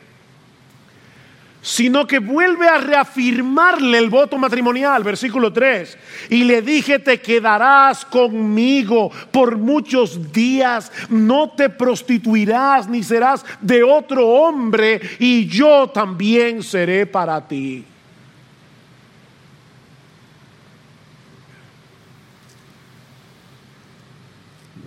[1.64, 5.98] sino que vuelve a reafirmarle el voto matrimonial, versículo 3.
[6.30, 13.82] Y le dije, te quedarás conmigo por muchos días, no te prostituirás ni serás de
[13.82, 17.86] otro hombre, y yo también seré para ti.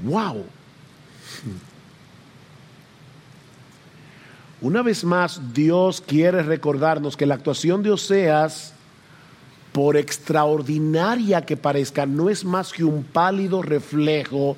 [0.03, 0.56] Wow.
[4.67, 8.73] Una vez más, Dios quiere recordarnos que la actuación de Oseas,
[9.71, 14.57] por extraordinaria que parezca, no es más que un pálido reflejo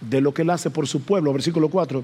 [0.00, 1.32] de lo que él hace por su pueblo.
[1.32, 2.02] Versículo 4.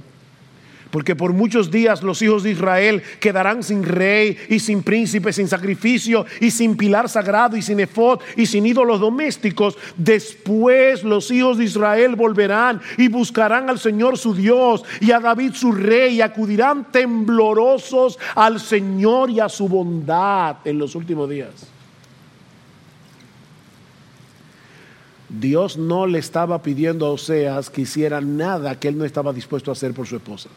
[0.97, 5.47] Porque por muchos días los hijos de Israel quedarán sin rey y sin príncipe, sin
[5.47, 9.77] sacrificio y sin pilar sagrado y sin efod y sin ídolos domésticos.
[9.99, 15.53] Después los hijos de Israel volverán y buscarán al Señor su Dios y a David
[15.53, 21.51] su rey y acudirán temblorosos al Señor y a su bondad en los últimos días.
[25.29, 29.71] Dios no le estaba pidiendo a Oseas que hiciera nada que él no estaba dispuesto
[29.71, 30.49] a hacer por su esposa.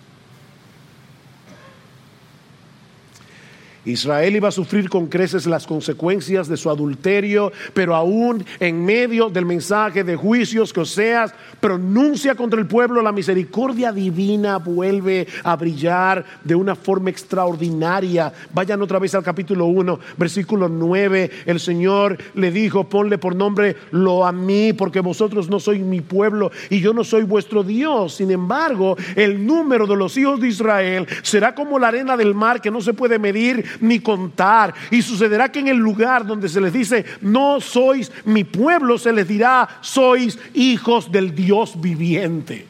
[3.92, 9.30] Israel iba a sufrir con creces las consecuencias de su adulterio, pero aún en medio
[9.30, 15.56] del mensaje de juicios que Oseas pronuncia contra el pueblo, la misericordia divina vuelve a
[15.56, 18.32] brillar de una forma extraordinaria.
[18.54, 21.32] Vayan otra vez al capítulo 1, versículo 9.
[21.46, 26.02] El Señor le dijo, ponle por nombre lo a mí, porque vosotros no sois mi
[26.02, 28.16] pueblo y yo no soy vuestro Dios.
[28.16, 32.62] Sin embargo, el número de los hijos de Israel será como la arena del mar
[32.62, 34.74] que no se puede medir ni contar.
[34.92, 39.14] Y sucederá que en el lugar donde se les dice, no sois mi pueblo, se
[39.14, 42.68] les dirá, sois hijos del Dios viviente.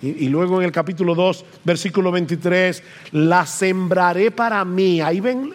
[0.00, 5.00] Y, luego en el capítulo 2, versículo 23, la sembraré para mí.
[5.00, 5.52] Ahí ven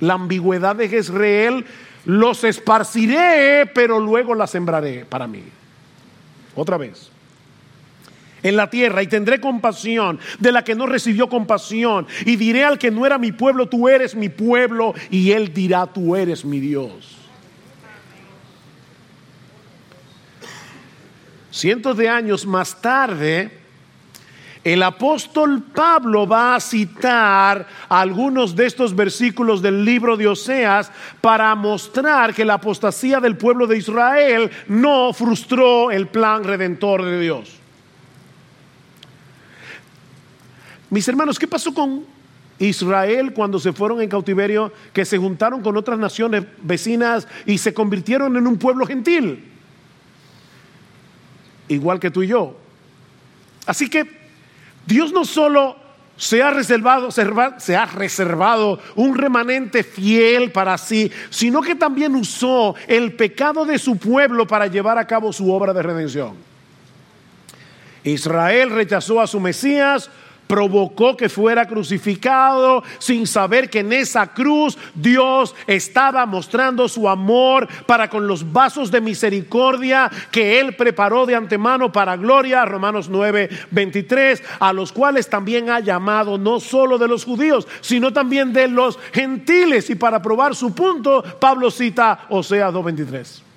[0.00, 1.64] la ambigüedad de Jezreel.
[2.04, 5.44] Los esparciré, pero luego la sembraré para mí.
[6.56, 7.09] Otra vez
[8.42, 12.78] en la tierra y tendré compasión de la que no recibió compasión y diré al
[12.78, 16.60] que no era mi pueblo, tú eres mi pueblo y él dirá, tú eres mi
[16.60, 17.16] Dios.
[21.50, 23.50] Cientos de años más tarde,
[24.62, 31.54] el apóstol Pablo va a citar algunos de estos versículos del libro de Oseas para
[31.54, 37.59] mostrar que la apostasía del pueblo de Israel no frustró el plan redentor de Dios.
[40.90, 42.04] Mis hermanos, ¿qué pasó con
[42.58, 47.72] Israel cuando se fueron en cautiverio, que se juntaron con otras naciones vecinas y se
[47.72, 49.44] convirtieron en un pueblo gentil?
[51.68, 52.56] Igual que tú y yo.
[53.66, 54.04] Así que
[54.84, 55.76] Dios no solo
[56.16, 62.74] se ha reservado, se ha reservado un remanente fiel para sí, sino que también usó
[62.88, 66.34] el pecado de su pueblo para llevar a cabo su obra de redención.
[68.04, 70.10] Israel rechazó a su Mesías,
[70.50, 77.68] provocó que fuera crucificado sin saber que en esa cruz Dios estaba mostrando su amor
[77.86, 83.48] para con los vasos de misericordia que Él preparó de antemano para gloria, Romanos 9,
[83.70, 88.66] 23, a los cuales también ha llamado no solo de los judíos, sino también de
[88.66, 89.88] los gentiles.
[89.88, 93.49] Y para probar su punto, Pablo cita Osea 2, 23.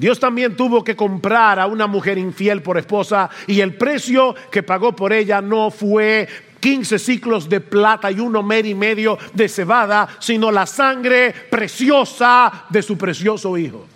[0.00, 4.62] Dios también tuvo que comprar a una mujer infiel por esposa y el precio que
[4.62, 6.26] pagó por ella no fue
[6.58, 12.80] 15 ciclos de plata y uno y medio de cebada, sino la sangre preciosa de
[12.80, 13.86] su precioso hijo.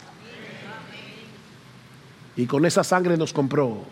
[2.37, 3.87] Y con esa sangre nos compró.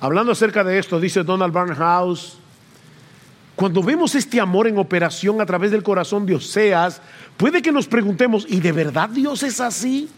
[0.00, 2.40] Hablando acerca de esto, dice Donald Barnhouse,
[3.56, 7.00] cuando vemos este amor en operación a través del corazón de Oseas,
[7.36, 10.08] puede que nos preguntemos, ¿y de verdad Dios es así?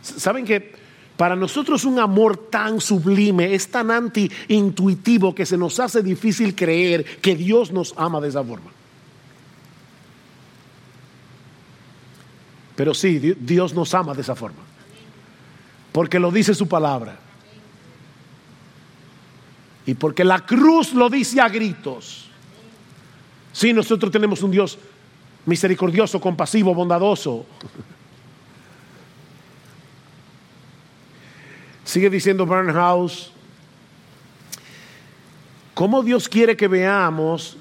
[0.00, 0.74] ¿Saben que
[1.16, 7.04] para nosotros un amor tan sublime es tan anti-intuitivo que se nos hace difícil creer
[7.20, 8.70] que Dios nos ama de esa forma?
[12.76, 14.58] Pero sí, Dios nos ama de esa forma.
[15.92, 17.23] Porque lo dice su palabra.
[19.86, 22.28] Y porque la cruz lo dice a gritos.
[23.52, 24.78] Sí, nosotros tenemos un Dios
[25.46, 27.46] misericordioso, compasivo, bondadoso.
[31.84, 33.30] Sigue diciendo Bernhaus,
[35.74, 37.56] cómo Dios quiere que veamos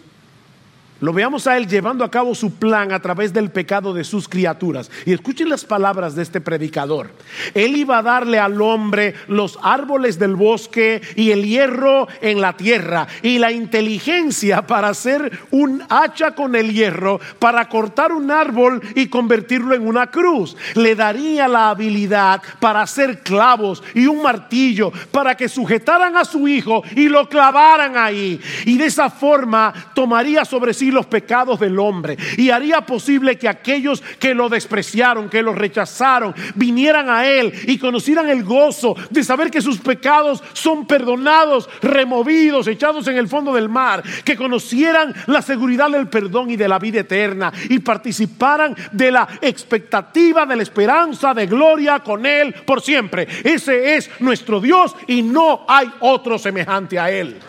[1.04, 4.30] lo veamos a Él llevando a cabo su plan a través del pecado de sus
[4.30, 4.90] criaturas.
[5.06, 7.12] Y escuchen las palabras de este predicador.
[7.54, 12.56] Él iba a darle al hombre los árboles del bosque y el hierro en la
[12.56, 18.82] tierra y la inteligencia para hacer un hacha con el hierro, para cortar un árbol
[18.96, 20.56] y convertirlo en una cruz.
[20.76, 26.48] Le daría la habilidad para hacer clavos y un martillo para que sujetaran a su
[26.48, 28.40] hijo y lo clavaran ahí.
[28.64, 33.50] Y de esa forma tomaría sobre sí los pecados del hombre y haría posible que
[33.50, 39.24] aquellos que lo despreciaron, que lo rechazaron, vinieran a Él y conocieran el gozo de
[39.24, 45.14] saber que sus pecados son perdonados, removidos, echados en el fondo del mar, que conocieran
[45.28, 50.56] la seguridad del perdón y de la vida eterna y participaran de la expectativa, de
[50.56, 53.28] la esperanza, de gloria con Él por siempre.
[53.44, 57.40] Ese es nuestro Dios y no hay otro semejante a Él.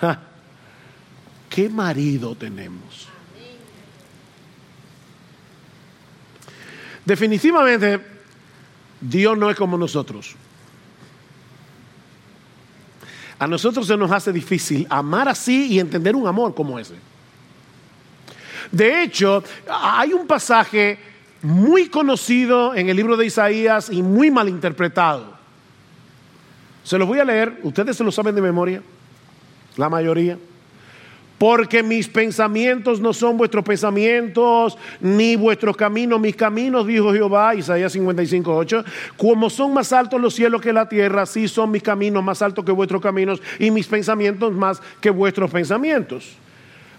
[1.50, 3.08] ¿Qué marido tenemos?
[7.04, 8.00] Definitivamente,
[9.00, 10.36] Dios no es como nosotros.
[13.38, 16.96] A nosotros se nos hace difícil amar así y entender un amor como ese.
[18.70, 20.98] De hecho, hay un pasaje
[21.40, 25.38] muy conocido en el libro de Isaías y muy mal interpretado.
[26.82, 28.82] Se los voy a leer, ustedes se lo saben de memoria
[29.78, 30.36] la mayoría.
[31.38, 37.92] Porque mis pensamientos no son vuestros pensamientos, ni vuestros caminos, mis caminos, dijo Jehová, Isaías
[37.92, 38.84] 55, 8.
[39.16, 42.64] Como son más altos los cielos que la tierra, así son mis caminos más altos
[42.64, 46.36] que vuestros caminos, y mis pensamientos más que vuestros pensamientos.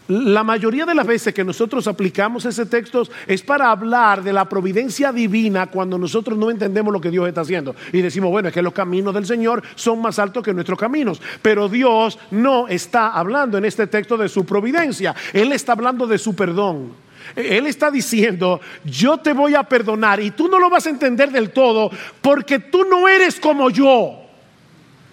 [0.10, 4.50] La mayoría de las veces que nosotros aplicamos ese texto es para hablar de la
[4.50, 7.76] providencia divina cuando nosotros no entendemos lo que Dios está haciendo.
[7.94, 11.22] Y decimos, bueno, es que los caminos del Señor son más altos que nuestros caminos.
[11.44, 15.14] Pero Dios no está hablando en este texto de su providencia.
[15.32, 16.92] Él está hablando de su perdón.
[17.36, 21.30] Él está diciendo, yo te voy a perdonar y tú no lo vas a entender
[21.32, 24.24] del todo porque tú no eres como yo.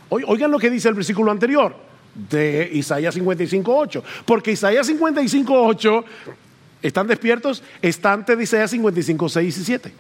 [0.09, 1.86] Oigan lo que dice el versículo anterior
[2.31, 4.03] de Isaías 55.8.
[4.25, 6.05] Porque Isaías 55.8,
[6.83, 7.63] ¿están despiertos?
[7.83, 9.93] Está antes de Isaías 55.6 y 7.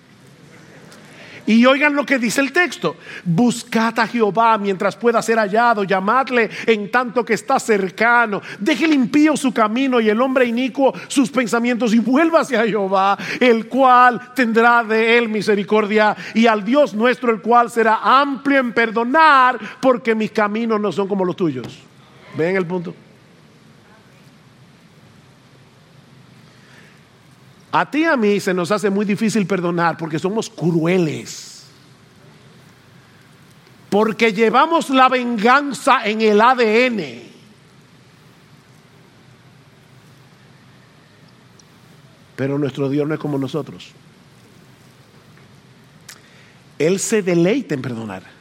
[1.46, 2.96] Y oigan lo que dice el texto.
[3.24, 8.42] Buscad a Jehová mientras pueda ser hallado, llamadle en tanto que está cercano.
[8.58, 13.68] Deje limpio su camino y el hombre inicuo sus pensamientos y vuélvase a Jehová, el
[13.68, 19.58] cual tendrá de él misericordia y al Dios nuestro, el cual será amplio en perdonar,
[19.80, 21.86] porque mis caminos no son como los tuyos.
[22.36, 22.94] ¿Ven el punto?
[27.72, 31.66] A ti y a mí se nos hace muy difícil perdonar porque somos crueles.
[33.90, 37.22] Porque llevamos la venganza en el ADN.
[42.34, 43.92] Pero nuestro Dios no es como nosotros.
[46.78, 48.35] Él se deleita en perdonar.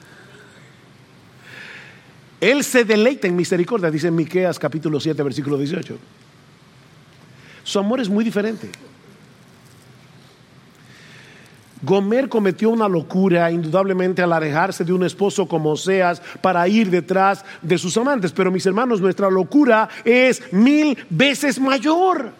[2.45, 5.97] Él se deleita en misericordia, dice Miqueas capítulo 7, versículo 18.
[7.63, 8.69] Su amor es muy diferente.
[11.81, 17.43] Gomer cometió una locura, indudablemente, al alejarse de un esposo como Oseas para ir detrás
[17.63, 18.31] de sus amantes.
[18.31, 22.31] Pero mis hermanos, nuestra locura es mil veces mayor.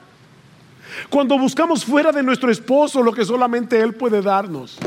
[1.10, 4.78] Cuando buscamos fuera de nuestro esposo lo que solamente Él puede darnos.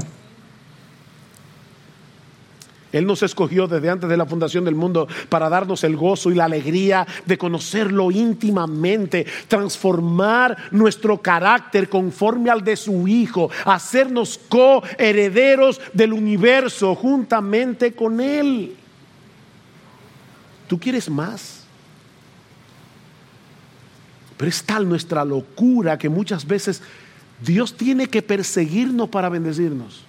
[2.93, 6.34] Él nos escogió desde antes de la fundación del mundo para darnos el gozo y
[6.34, 15.80] la alegría de conocerlo íntimamente, transformar nuestro carácter conforme al de su Hijo, hacernos coherederos
[15.93, 18.74] del universo juntamente con Él.
[20.66, 21.64] ¿Tú quieres más?
[24.36, 26.80] Pero es tal nuestra locura que muchas veces
[27.45, 30.08] Dios tiene que perseguirnos para bendecirnos.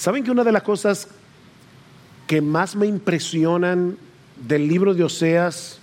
[0.00, 1.08] ¿Saben que una de las cosas
[2.26, 3.98] que más me impresionan
[4.34, 5.78] del libro de Oseas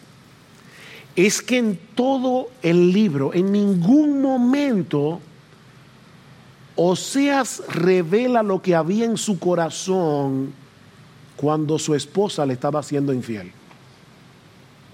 [1.15, 5.19] es que en todo el libro, en ningún momento,
[6.75, 10.51] Oseas revela lo que había en su corazón
[11.35, 13.51] cuando su esposa le estaba haciendo infiel.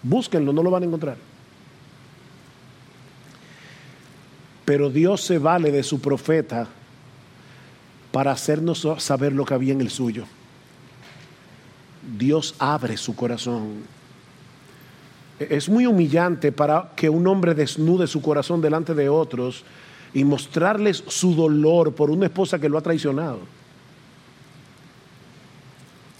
[0.01, 1.15] Búsquenlo, no lo van a encontrar.
[4.65, 6.67] Pero Dios se vale de su profeta
[8.13, 10.25] para hacernos saber lo que había en el suyo.
[12.15, 13.77] Dios abre su corazón.
[15.39, 19.63] Es muy humillante para que un hombre desnude su corazón delante de otros
[20.13, 23.39] y mostrarles su dolor por una esposa que lo ha traicionado.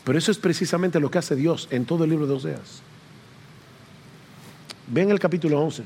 [0.04, 2.82] Pero eso es precisamente lo que hace Dios en todo el libro de Oseas.
[4.88, 5.84] Ven el capítulo 11.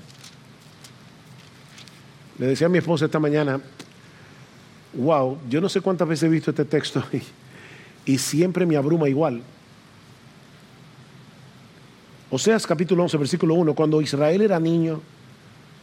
[2.39, 3.59] Le decía a mi esposa esta mañana,
[4.93, 7.03] wow, yo no sé cuántas veces he visto este texto
[8.05, 9.41] y, siempre me abruma igual.
[12.29, 15.01] Oseas capítulo 11, versículo 1, cuando Israel era niño,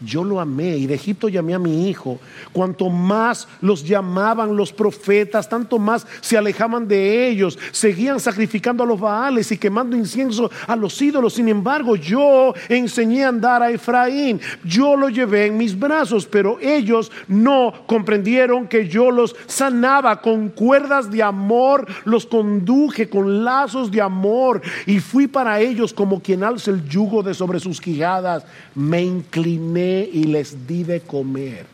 [0.04, 2.18] yo lo amé y de Egipto llamé a mi hijo.
[2.52, 7.58] Cuanto más los llamaban los profetas, tanto más se alejaban de ellos.
[7.72, 11.34] Seguían sacrificando a los baales y quemando incienso a los ídolos.
[11.34, 14.40] Sin embargo, yo enseñé a andar a Efraín.
[14.64, 20.48] Yo lo llevé en mis brazos, pero ellos no comprendieron que yo los sanaba con
[20.48, 26.44] cuerdas de amor, los conduje con lazos de amor y fui para ellos como quien
[26.44, 28.44] alza el yugo de sobre sus quijadas.
[28.74, 31.66] Me incliné y les di de comer.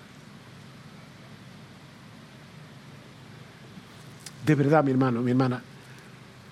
[4.44, 5.62] De verdad, mi hermano, mi hermana,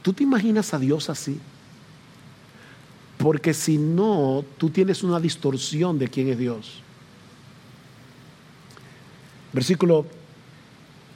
[0.03, 1.39] ¿tú te imaginas a Dios así?
[3.17, 6.83] Porque si no, tú tienes una distorsión de quién es Dios.
[9.53, 10.07] Versículo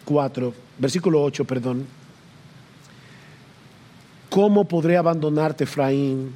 [0.04, 1.86] 4, versículo 8, perdón.
[4.28, 6.34] ¿Cómo podré abandonarte, Efraín?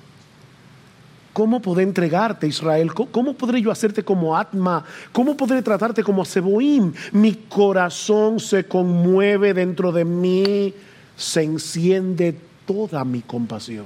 [1.36, 2.94] ¿Cómo podré entregarte, Israel?
[2.94, 4.82] ¿Cómo podré yo hacerte como Atma?
[5.12, 6.94] ¿Cómo podré tratarte como Seboim?
[7.12, 10.72] Mi corazón se conmueve dentro de mí,
[11.14, 12.34] se enciende
[12.64, 13.84] toda mi compasión.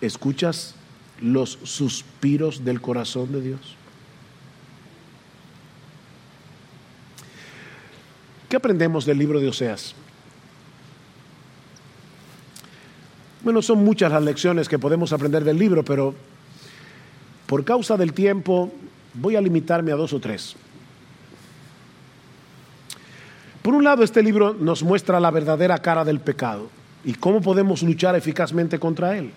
[0.00, 0.76] ¿Escuchas
[1.20, 3.74] los suspiros del corazón de Dios?
[8.48, 9.96] ¿Qué aprendemos del libro de Oseas?
[13.42, 16.14] Bueno, son muchas las lecciones que podemos aprender del libro, pero
[17.46, 18.72] por causa del tiempo
[19.14, 20.56] voy a limitarme a dos o tres.
[23.62, 26.68] Por un lado, este libro nos muestra la verdadera cara del pecado
[27.04, 29.30] y cómo podemos luchar eficazmente contra él.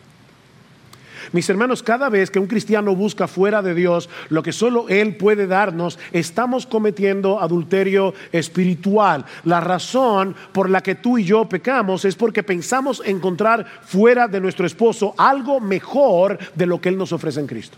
[1.31, 5.15] Mis hermanos, cada vez que un cristiano busca fuera de Dios lo que solo Él
[5.15, 9.25] puede darnos, estamos cometiendo adulterio espiritual.
[9.43, 14.39] La razón por la que tú y yo pecamos es porque pensamos encontrar fuera de
[14.39, 17.77] nuestro esposo algo mejor de lo que Él nos ofrece en Cristo.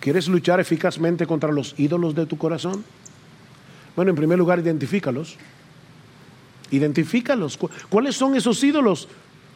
[0.00, 2.84] ¿Quieres luchar eficazmente contra los ídolos de tu corazón?
[3.94, 5.36] Bueno, en primer lugar, identifícalos.
[6.70, 7.58] Identifícalos.
[7.88, 9.08] ¿Cuáles son esos ídolos?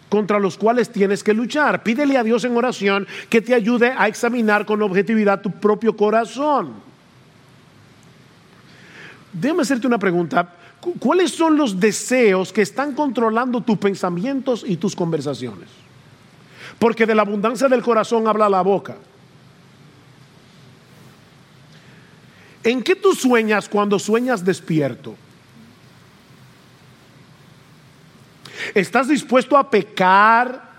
[0.09, 1.83] Contra los cuales tienes que luchar.
[1.83, 6.73] Pídele a Dios en oración que te ayude a examinar con objetividad tu propio corazón.
[9.33, 10.55] Déjame hacerte una pregunta.
[10.99, 15.69] ¿Cuáles son los deseos que están controlando tus pensamientos y tus conversaciones?
[16.79, 18.97] Porque de la abundancia del corazón habla la boca.
[22.63, 25.17] ¿En qué tú sueñas cuando sueñas despierto?
[28.75, 30.75] ¿Estás dispuesto a pecar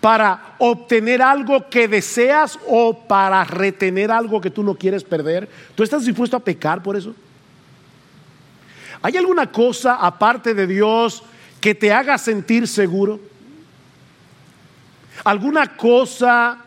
[0.00, 5.48] para obtener algo que deseas o para retener algo que tú no quieres perder?
[5.74, 7.14] ¿Tú estás dispuesto a pecar por eso?
[9.00, 11.22] ¿Hay alguna cosa aparte de Dios
[11.60, 13.18] que te haga sentir seguro?
[15.24, 16.58] ¿Alguna cosa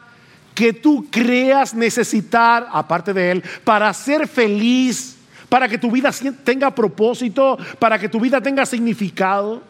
[0.55, 5.15] que tú creas necesitar, aparte de Él, para ser feliz,
[5.49, 6.09] para que tu vida
[6.43, 9.61] tenga propósito, para que tu vida tenga significado?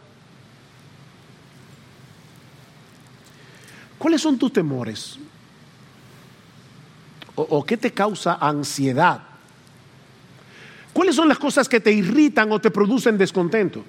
[4.07, 5.19] ¿Cuáles son tus temores?
[7.35, 9.19] ¿O, qué te causa ansiedad?
[10.93, 13.83] ¿Cuáles son las cosas que te irritan o te producen descontento?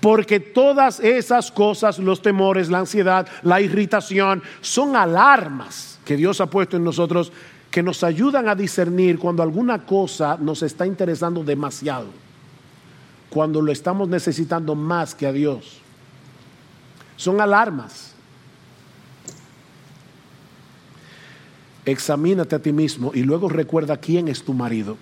[0.00, 6.50] Porque todas esas cosas, los temores, la ansiedad, la irritación, son alarmas que Dios ha
[6.50, 7.32] puesto en nosotros
[7.70, 12.08] que nos ayudan a discernir cuando alguna cosa nos está interesando demasiado,
[13.30, 15.78] cuando lo estamos necesitando más que a Dios.
[17.16, 18.13] Son alarmas.
[21.84, 24.96] Examínate a ti mismo y luego recuerda quién es tu marido.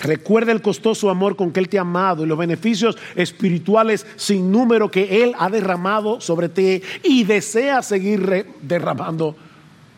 [0.00, 4.52] Recuerda el costoso amor con que Él te ha amado y los beneficios espirituales sin
[4.52, 9.34] número que Él ha derramado sobre ti y desea seguir derramando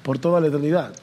[0.02, 0.94] por toda la eternidad.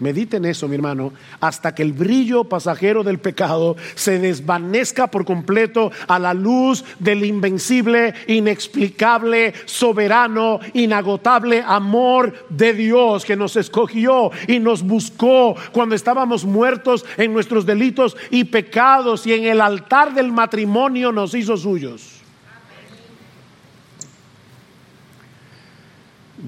[0.00, 5.90] Mediten eso, mi hermano, hasta que el brillo pasajero del pecado se desvanezca por completo
[6.06, 14.60] a la luz del invencible, inexplicable, soberano, inagotable amor de Dios que nos escogió y
[14.60, 20.30] nos buscó cuando estábamos muertos en nuestros delitos y pecados y en el altar del
[20.30, 22.18] matrimonio nos hizo suyos.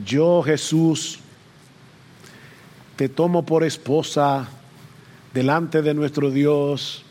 [0.05, 1.19] Yo, Jesús,
[3.01, 4.47] te tomo por esposa
[5.33, 7.03] delante de nuestro Dios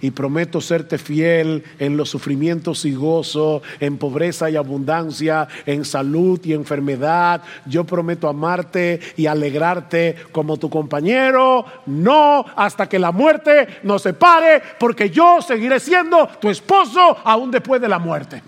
[0.00, 6.38] y prometo serte fiel en los sufrimientos y gozo, en pobreza y abundancia, en salud
[6.44, 7.42] y enfermedad.
[7.66, 14.62] Yo prometo amarte y alegrarte como tu compañero, no hasta que la muerte nos separe,
[14.78, 18.40] porque yo seguiré siendo tu esposo aún después de la muerte.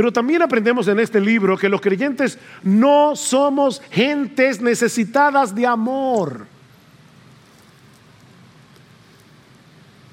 [0.00, 6.46] Pero también aprendemos en este libro que los creyentes no somos gentes necesitadas de amor.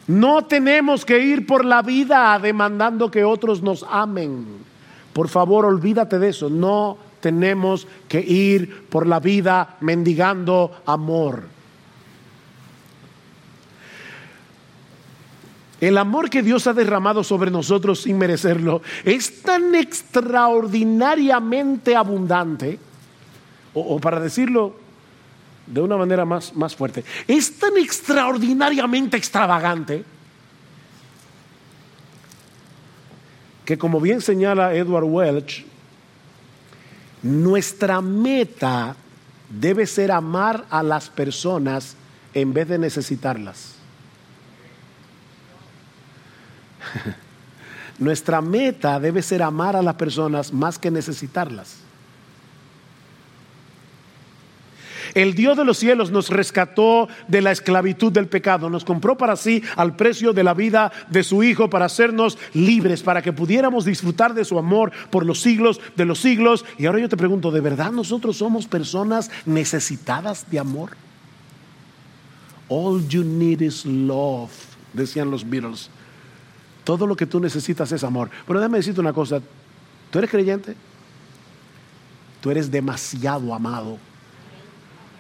[0.07, 4.45] No tenemos que ir por la vida demandando que otros nos amen.
[5.13, 6.49] Por favor, olvídate de eso.
[6.49, 11.43] No tenemos que ir por la vida mendigando amor.
[15.80, 22.80] El amor que Dios ha derramado sobre nosotros sin merecerlo es tan extraordinariamente abundante,
[23.73, 24.75] o, para decirlo
[25.67, 30.03] de una manera más, más fuerte, es tan extraordinariamente extravagante
[33.65, 35.65] que como bien señala Edward Welch,
[37.21, 38.95] nuestra meta
[39.49, 41.97] debe ser amar a las personas
[42.34, 43.76] en vez de necesitarlas.
[47.99, 51.88] Nuestra meta debe ser amar a las personas más que necesitarlas.
[55.13, 59.35] El Dios de los cielos nos rescató de la esclavitud del pecado, nos compró para
[59.35, 63.85] sí al precio de la vida de su Hijo para hacernos libres, para que pudiéramos
[63.85, 66.65] disfrutar de su amor por los siglos de los siglos.
[66.77, 70.91] Y ahora yo te pregunto, ¿de verdad nosotros somos personas necesitadas de amor?
[72.69, 74.51] All you need is love,
[74.93, 75.89] decían los Beatles.
[76.88, 78.29] Todo lo que tú necesitas es amor.
[78.47, 79.41] Pero déjame decirte una cosa.
[80.09, 80.73] ¿Tú eres creyente?
[82.39, 83.97] Tú eres demasiado amado.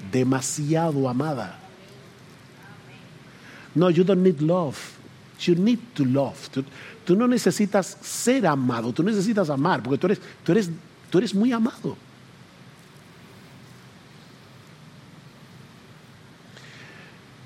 [0.09, 1.59] Demasiado amada.
[3.75, 4.77] No, you don't need love.
[5.45, 6.37] You need to love.
[7.03, 10.69] Tú, no necesitas ser amado, tú necesitas amar, porque tú eres, tú eres,
[11.09, 11.97] tú eres muy amado.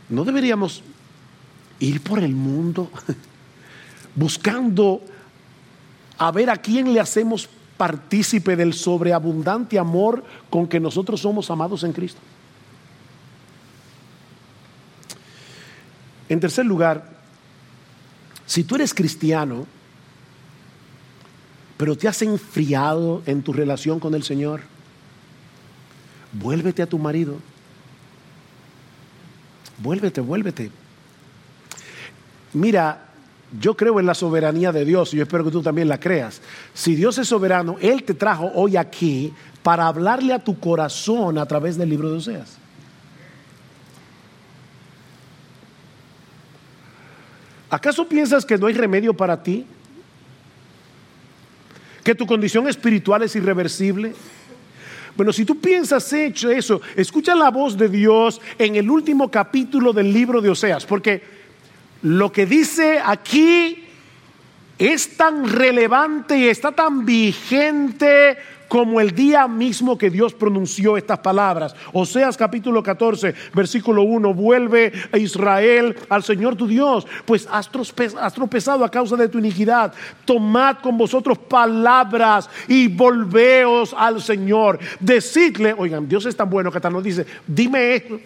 [0.09, 0.84] No deberíamos
[1.80, 2.91] ir por el mundo
[4.16, 5.01] buscando
[6.18, 11.84] a ver a quién le hacemos partícipe del sobreabundante amor con que nosotros somos amados
[11.84, 12.20] en Cristo.
[16.30, 17.09] En tercer lugar,
[18.45, 19.66] si tú eres cristiano,
[21.78, 24.62] pero te has enfriado en tu relación con el Señor,
[26.34, 27.39] vuélvete a tu marido.
[29.80, 30.70] Vuélvete, vuélvete.
[32.53, 33.11] Mira,
[33.60, 36.41] yo creo en la soberanía de Dios y yo espero que tú también la creas.
[36.74, 39.34] Si Dios es soberano, Él te trajo hoy aquí
[39.64, 42.58] para hablarle a tu corazón a través del libro de Oseas.
[47.70, 49.66] ¿Acaso piensas que no hay remedio para ti?
[52.04, 54.14] ¿Que tu condición espiritual es irreversible?
[55.16, 59.93] Bueno, si tú piensas hecho eso, escucha la voz de Dios en el último capítulo
[59.93, 61.41] del libro de Oseas, porque
[62.02, 63.86] lo que dice aquí
[64.78, 68.38] es tan relevante y está tan vigente
[68.68, 71.76] como el día mismo que Dios pronunció estas palabras.
[71.91, 77.70] Oseas capítulo 14, versículo 1, vuelve a Israel al Señor tu Dios, pues has
[78.34, 79.93] tropezado a causa de tu iniquidad.
[80.24, 84.80] Tomad con vosotros palabras y volveos al Señor.
[85.02, 88.22] Decidle, oigan, Dios es tan bueno que hasta nos dice, dime esto.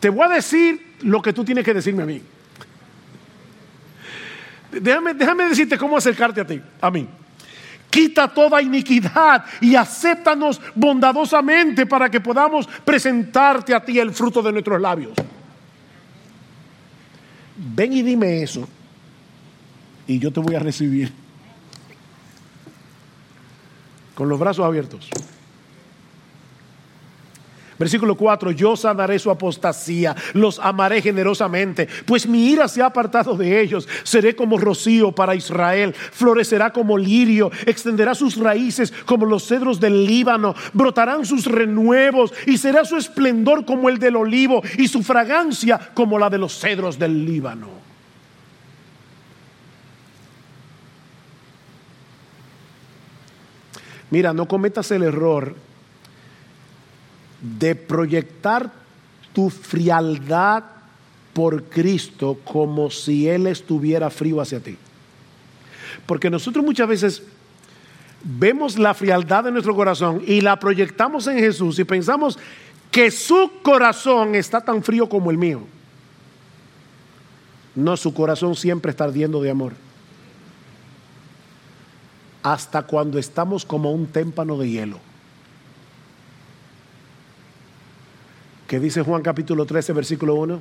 [0.00, 2.20] Te voy a decir lo que tú tienes que decirme a mí.
[4.80, 7.06] Déjame, déjame decirte cómo acercarte a ti, a mí.
[7.90, 14.52] Quita toda iniquidad y acéptanos bondadosamente para que podamos presentarte a ti el fruto de
[14.52, 15.12] nuestros labios.
[17.56, 18.68] Ven y dime eso
[20.06, 21.12] y yo te voy a recibir
[24.14, 25.08] con los brazos abiertos.
[27.78, 33.36] Versículo 4, yo sanaré su apostasía, los amaré generosamente, pues mi ira se ha apartado
[33.36, 33.88] de ellos.
[34.04, 40.06] Seré como rocío para Israel, florecerá como lirio, extenderá sus raíces como los cedros del
[40.06, 45.90] Líbano, brotarán sus renuevos y será su esplendor como el del olivo y su fragancia
[45.94, 47.84] como la de los cedros del Líbano.
[54.10, 55.56] Mira, no cometas el error
[57.44, 58.72] de proyectar
[59.34, 60.64] tu frialdad
[61.34, 64.78] por Cristo como si Él estuviera frío hacia ti.
[66.06, 67.22] Porque nosotros muchas veces
[68.22, 72.38] vemos la frialdad de nuestro corazón y la proyectamos en Jesús y pensamos
[72.90, 75.62] que su corazón está tan frío como el mío.
[77.74, 79.72] No, su corazón siempre está ardiendo de amor.
[82.42, 85.13] Hasta cuando estamos como un témpano de hielo.
[88.66, 90.60] Que dice Juan capítulo 13, versículo 1,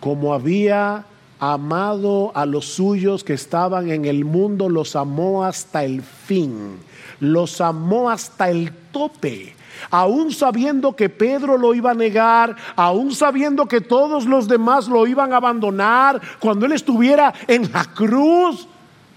[0.00, 1.04] como había
[1.38, 6.78] amado a los suyos que estaban en el mundo, los amó hasta el fin,
[7.20, 9.54] los amó hasta el tope.
[9.90, 15.06] Aún sabiendo que Pedro lo iba a negar, aún sabiendo que todos los demás lo
[15.06, 18.68] iban a abandonar, cuando él estuviera en la cruz,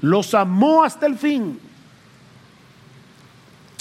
[0.01, 1.59] los amó hasta el fin.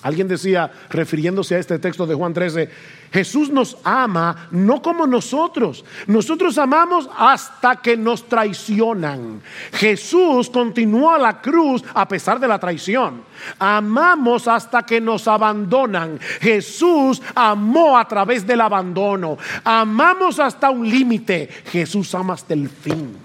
[0.05, 2.69] Alguien decía, refiriéndose a este texto de Juan 13,
[3.11, 5.83] Jesús nos ama no como nosotros.
[6.07, 9.41] Nosotros amamos hasta que nos traicionan.
[9.73, 13.23] Jesús continuó a la cruz a pesar de la traición.
[13.59, 16.21] Amamos hasta que nos abandonan.
[16.43, 19.39] Jesús amó a través del abandono.
[19.65, 21.49] Amamos hasta un límite.
[21.73, 23.17] Jesús ama hasta el fin.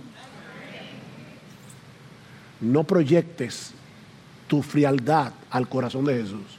[2.62, 3.74] No proyectes
[4.48, 6.59] tu frialdad al corazón de Jesús.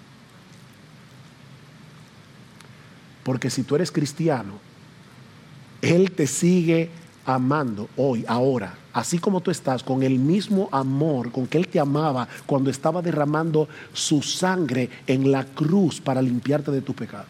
[3.22, 4.54] Porque si tú eres cristiano,
[5.82, 6.90] Él te sigue
[7.26, 11.78] amando hoy, ahora, así como tú estás, con el mismo amor con que Él te
[11.78, 17.28] amaba cuando estaba derramando su sangre en la cruz para limpiarte de tus pecados.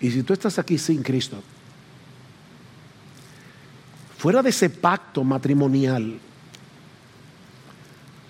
[0.00, 1.42] Y si tú estás aquí sin Cristo,
[4.16, 6.20] fuera de ese pacto matrimonial,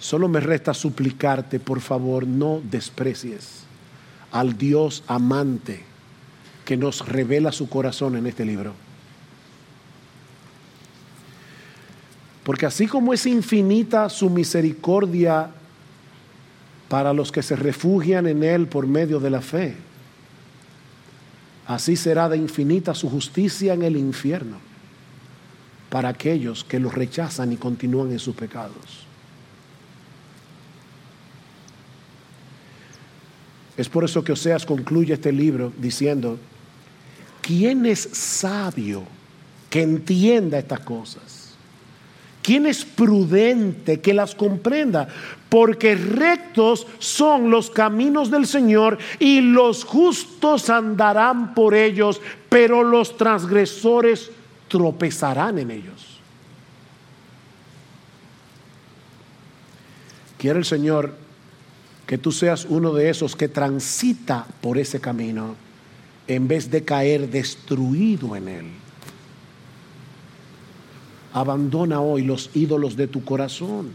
[0.00, 3.64] Solo me resta suplicarte, por favor, no desprecies
[4.30, 5.82] al Dios amante
[6.64, 8.74] que nos revela su corazón en este libro.
[12.44, 15.50] Porque así como es infinita su misericordia
[16.88, 19.76] para los que se refugian en Él por medio de la fe,
[21.66, 24.58] así será de infinita su justicia en el infierno
[25.90, 29.07] para aquellos que lo rechazan y continúan en sus pecados.
[33.78, 36.36] Es por eso que Oseas concluye este libro diciendo,
[37.40, 39.04] ¿quién es sabio
[39.70, 41.54] que entienda estas cosas?
[42.42, 45.06] ¿Quién es prudente que las comprenda?
[45.48, 53.16] Porque rectos son los caminos del Señor y los justos andarán por ellos, pero los
[53.16, 54.32] transgresores
[54.66, 56.18] tropezarán en ellos.
[60.36, 61.27] Quiere el Señor
[62.08, 65.54] que tú seas uno de esos que transita por ese camino
[66.26, 68.66] en vez de caer destruido en él.
[71.34, 73.90] Abandona hoy los ídolos de tu corazón.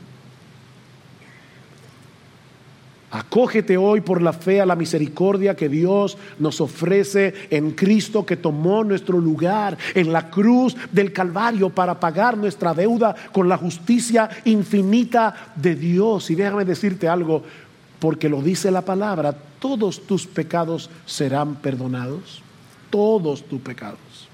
[3.10, 8.38] Acógete hoy por la fe a la misericordia que Dios nos ofrece en Cristo que
[8.38, 14.30] tomó nuestro lugar en la cruz del Calvario para pagar nuestra deuda con la justicia
[14.46, 16.30] infinita de Dios.
[16.30, 17.44] Y déjame decirte algo,
[18.04, 22.42] porque lo dice la palabra, todos tus pecados serán perdonados,
[22.90, 24.28] todos tus pecados.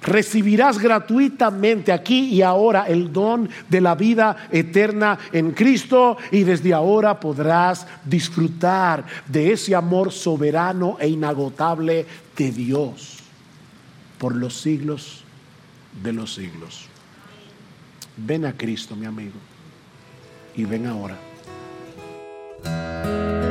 [0.00, 6.72] Recibirás gratuitamente aquí y ahora el don de la vida eterna en Cristo y desde
[6.72, 13.18] ahora podrás disfrutar de ese amor soberano e inagotable de Dios
[14.16, 15.22] por los siglos
[16.02, 16.86] de los siglos.
[18.16, 19.36] Ven a Cristo, mi amigo,
[20.56, 21.27] y ven ahora.
[22.64, 23.47] Música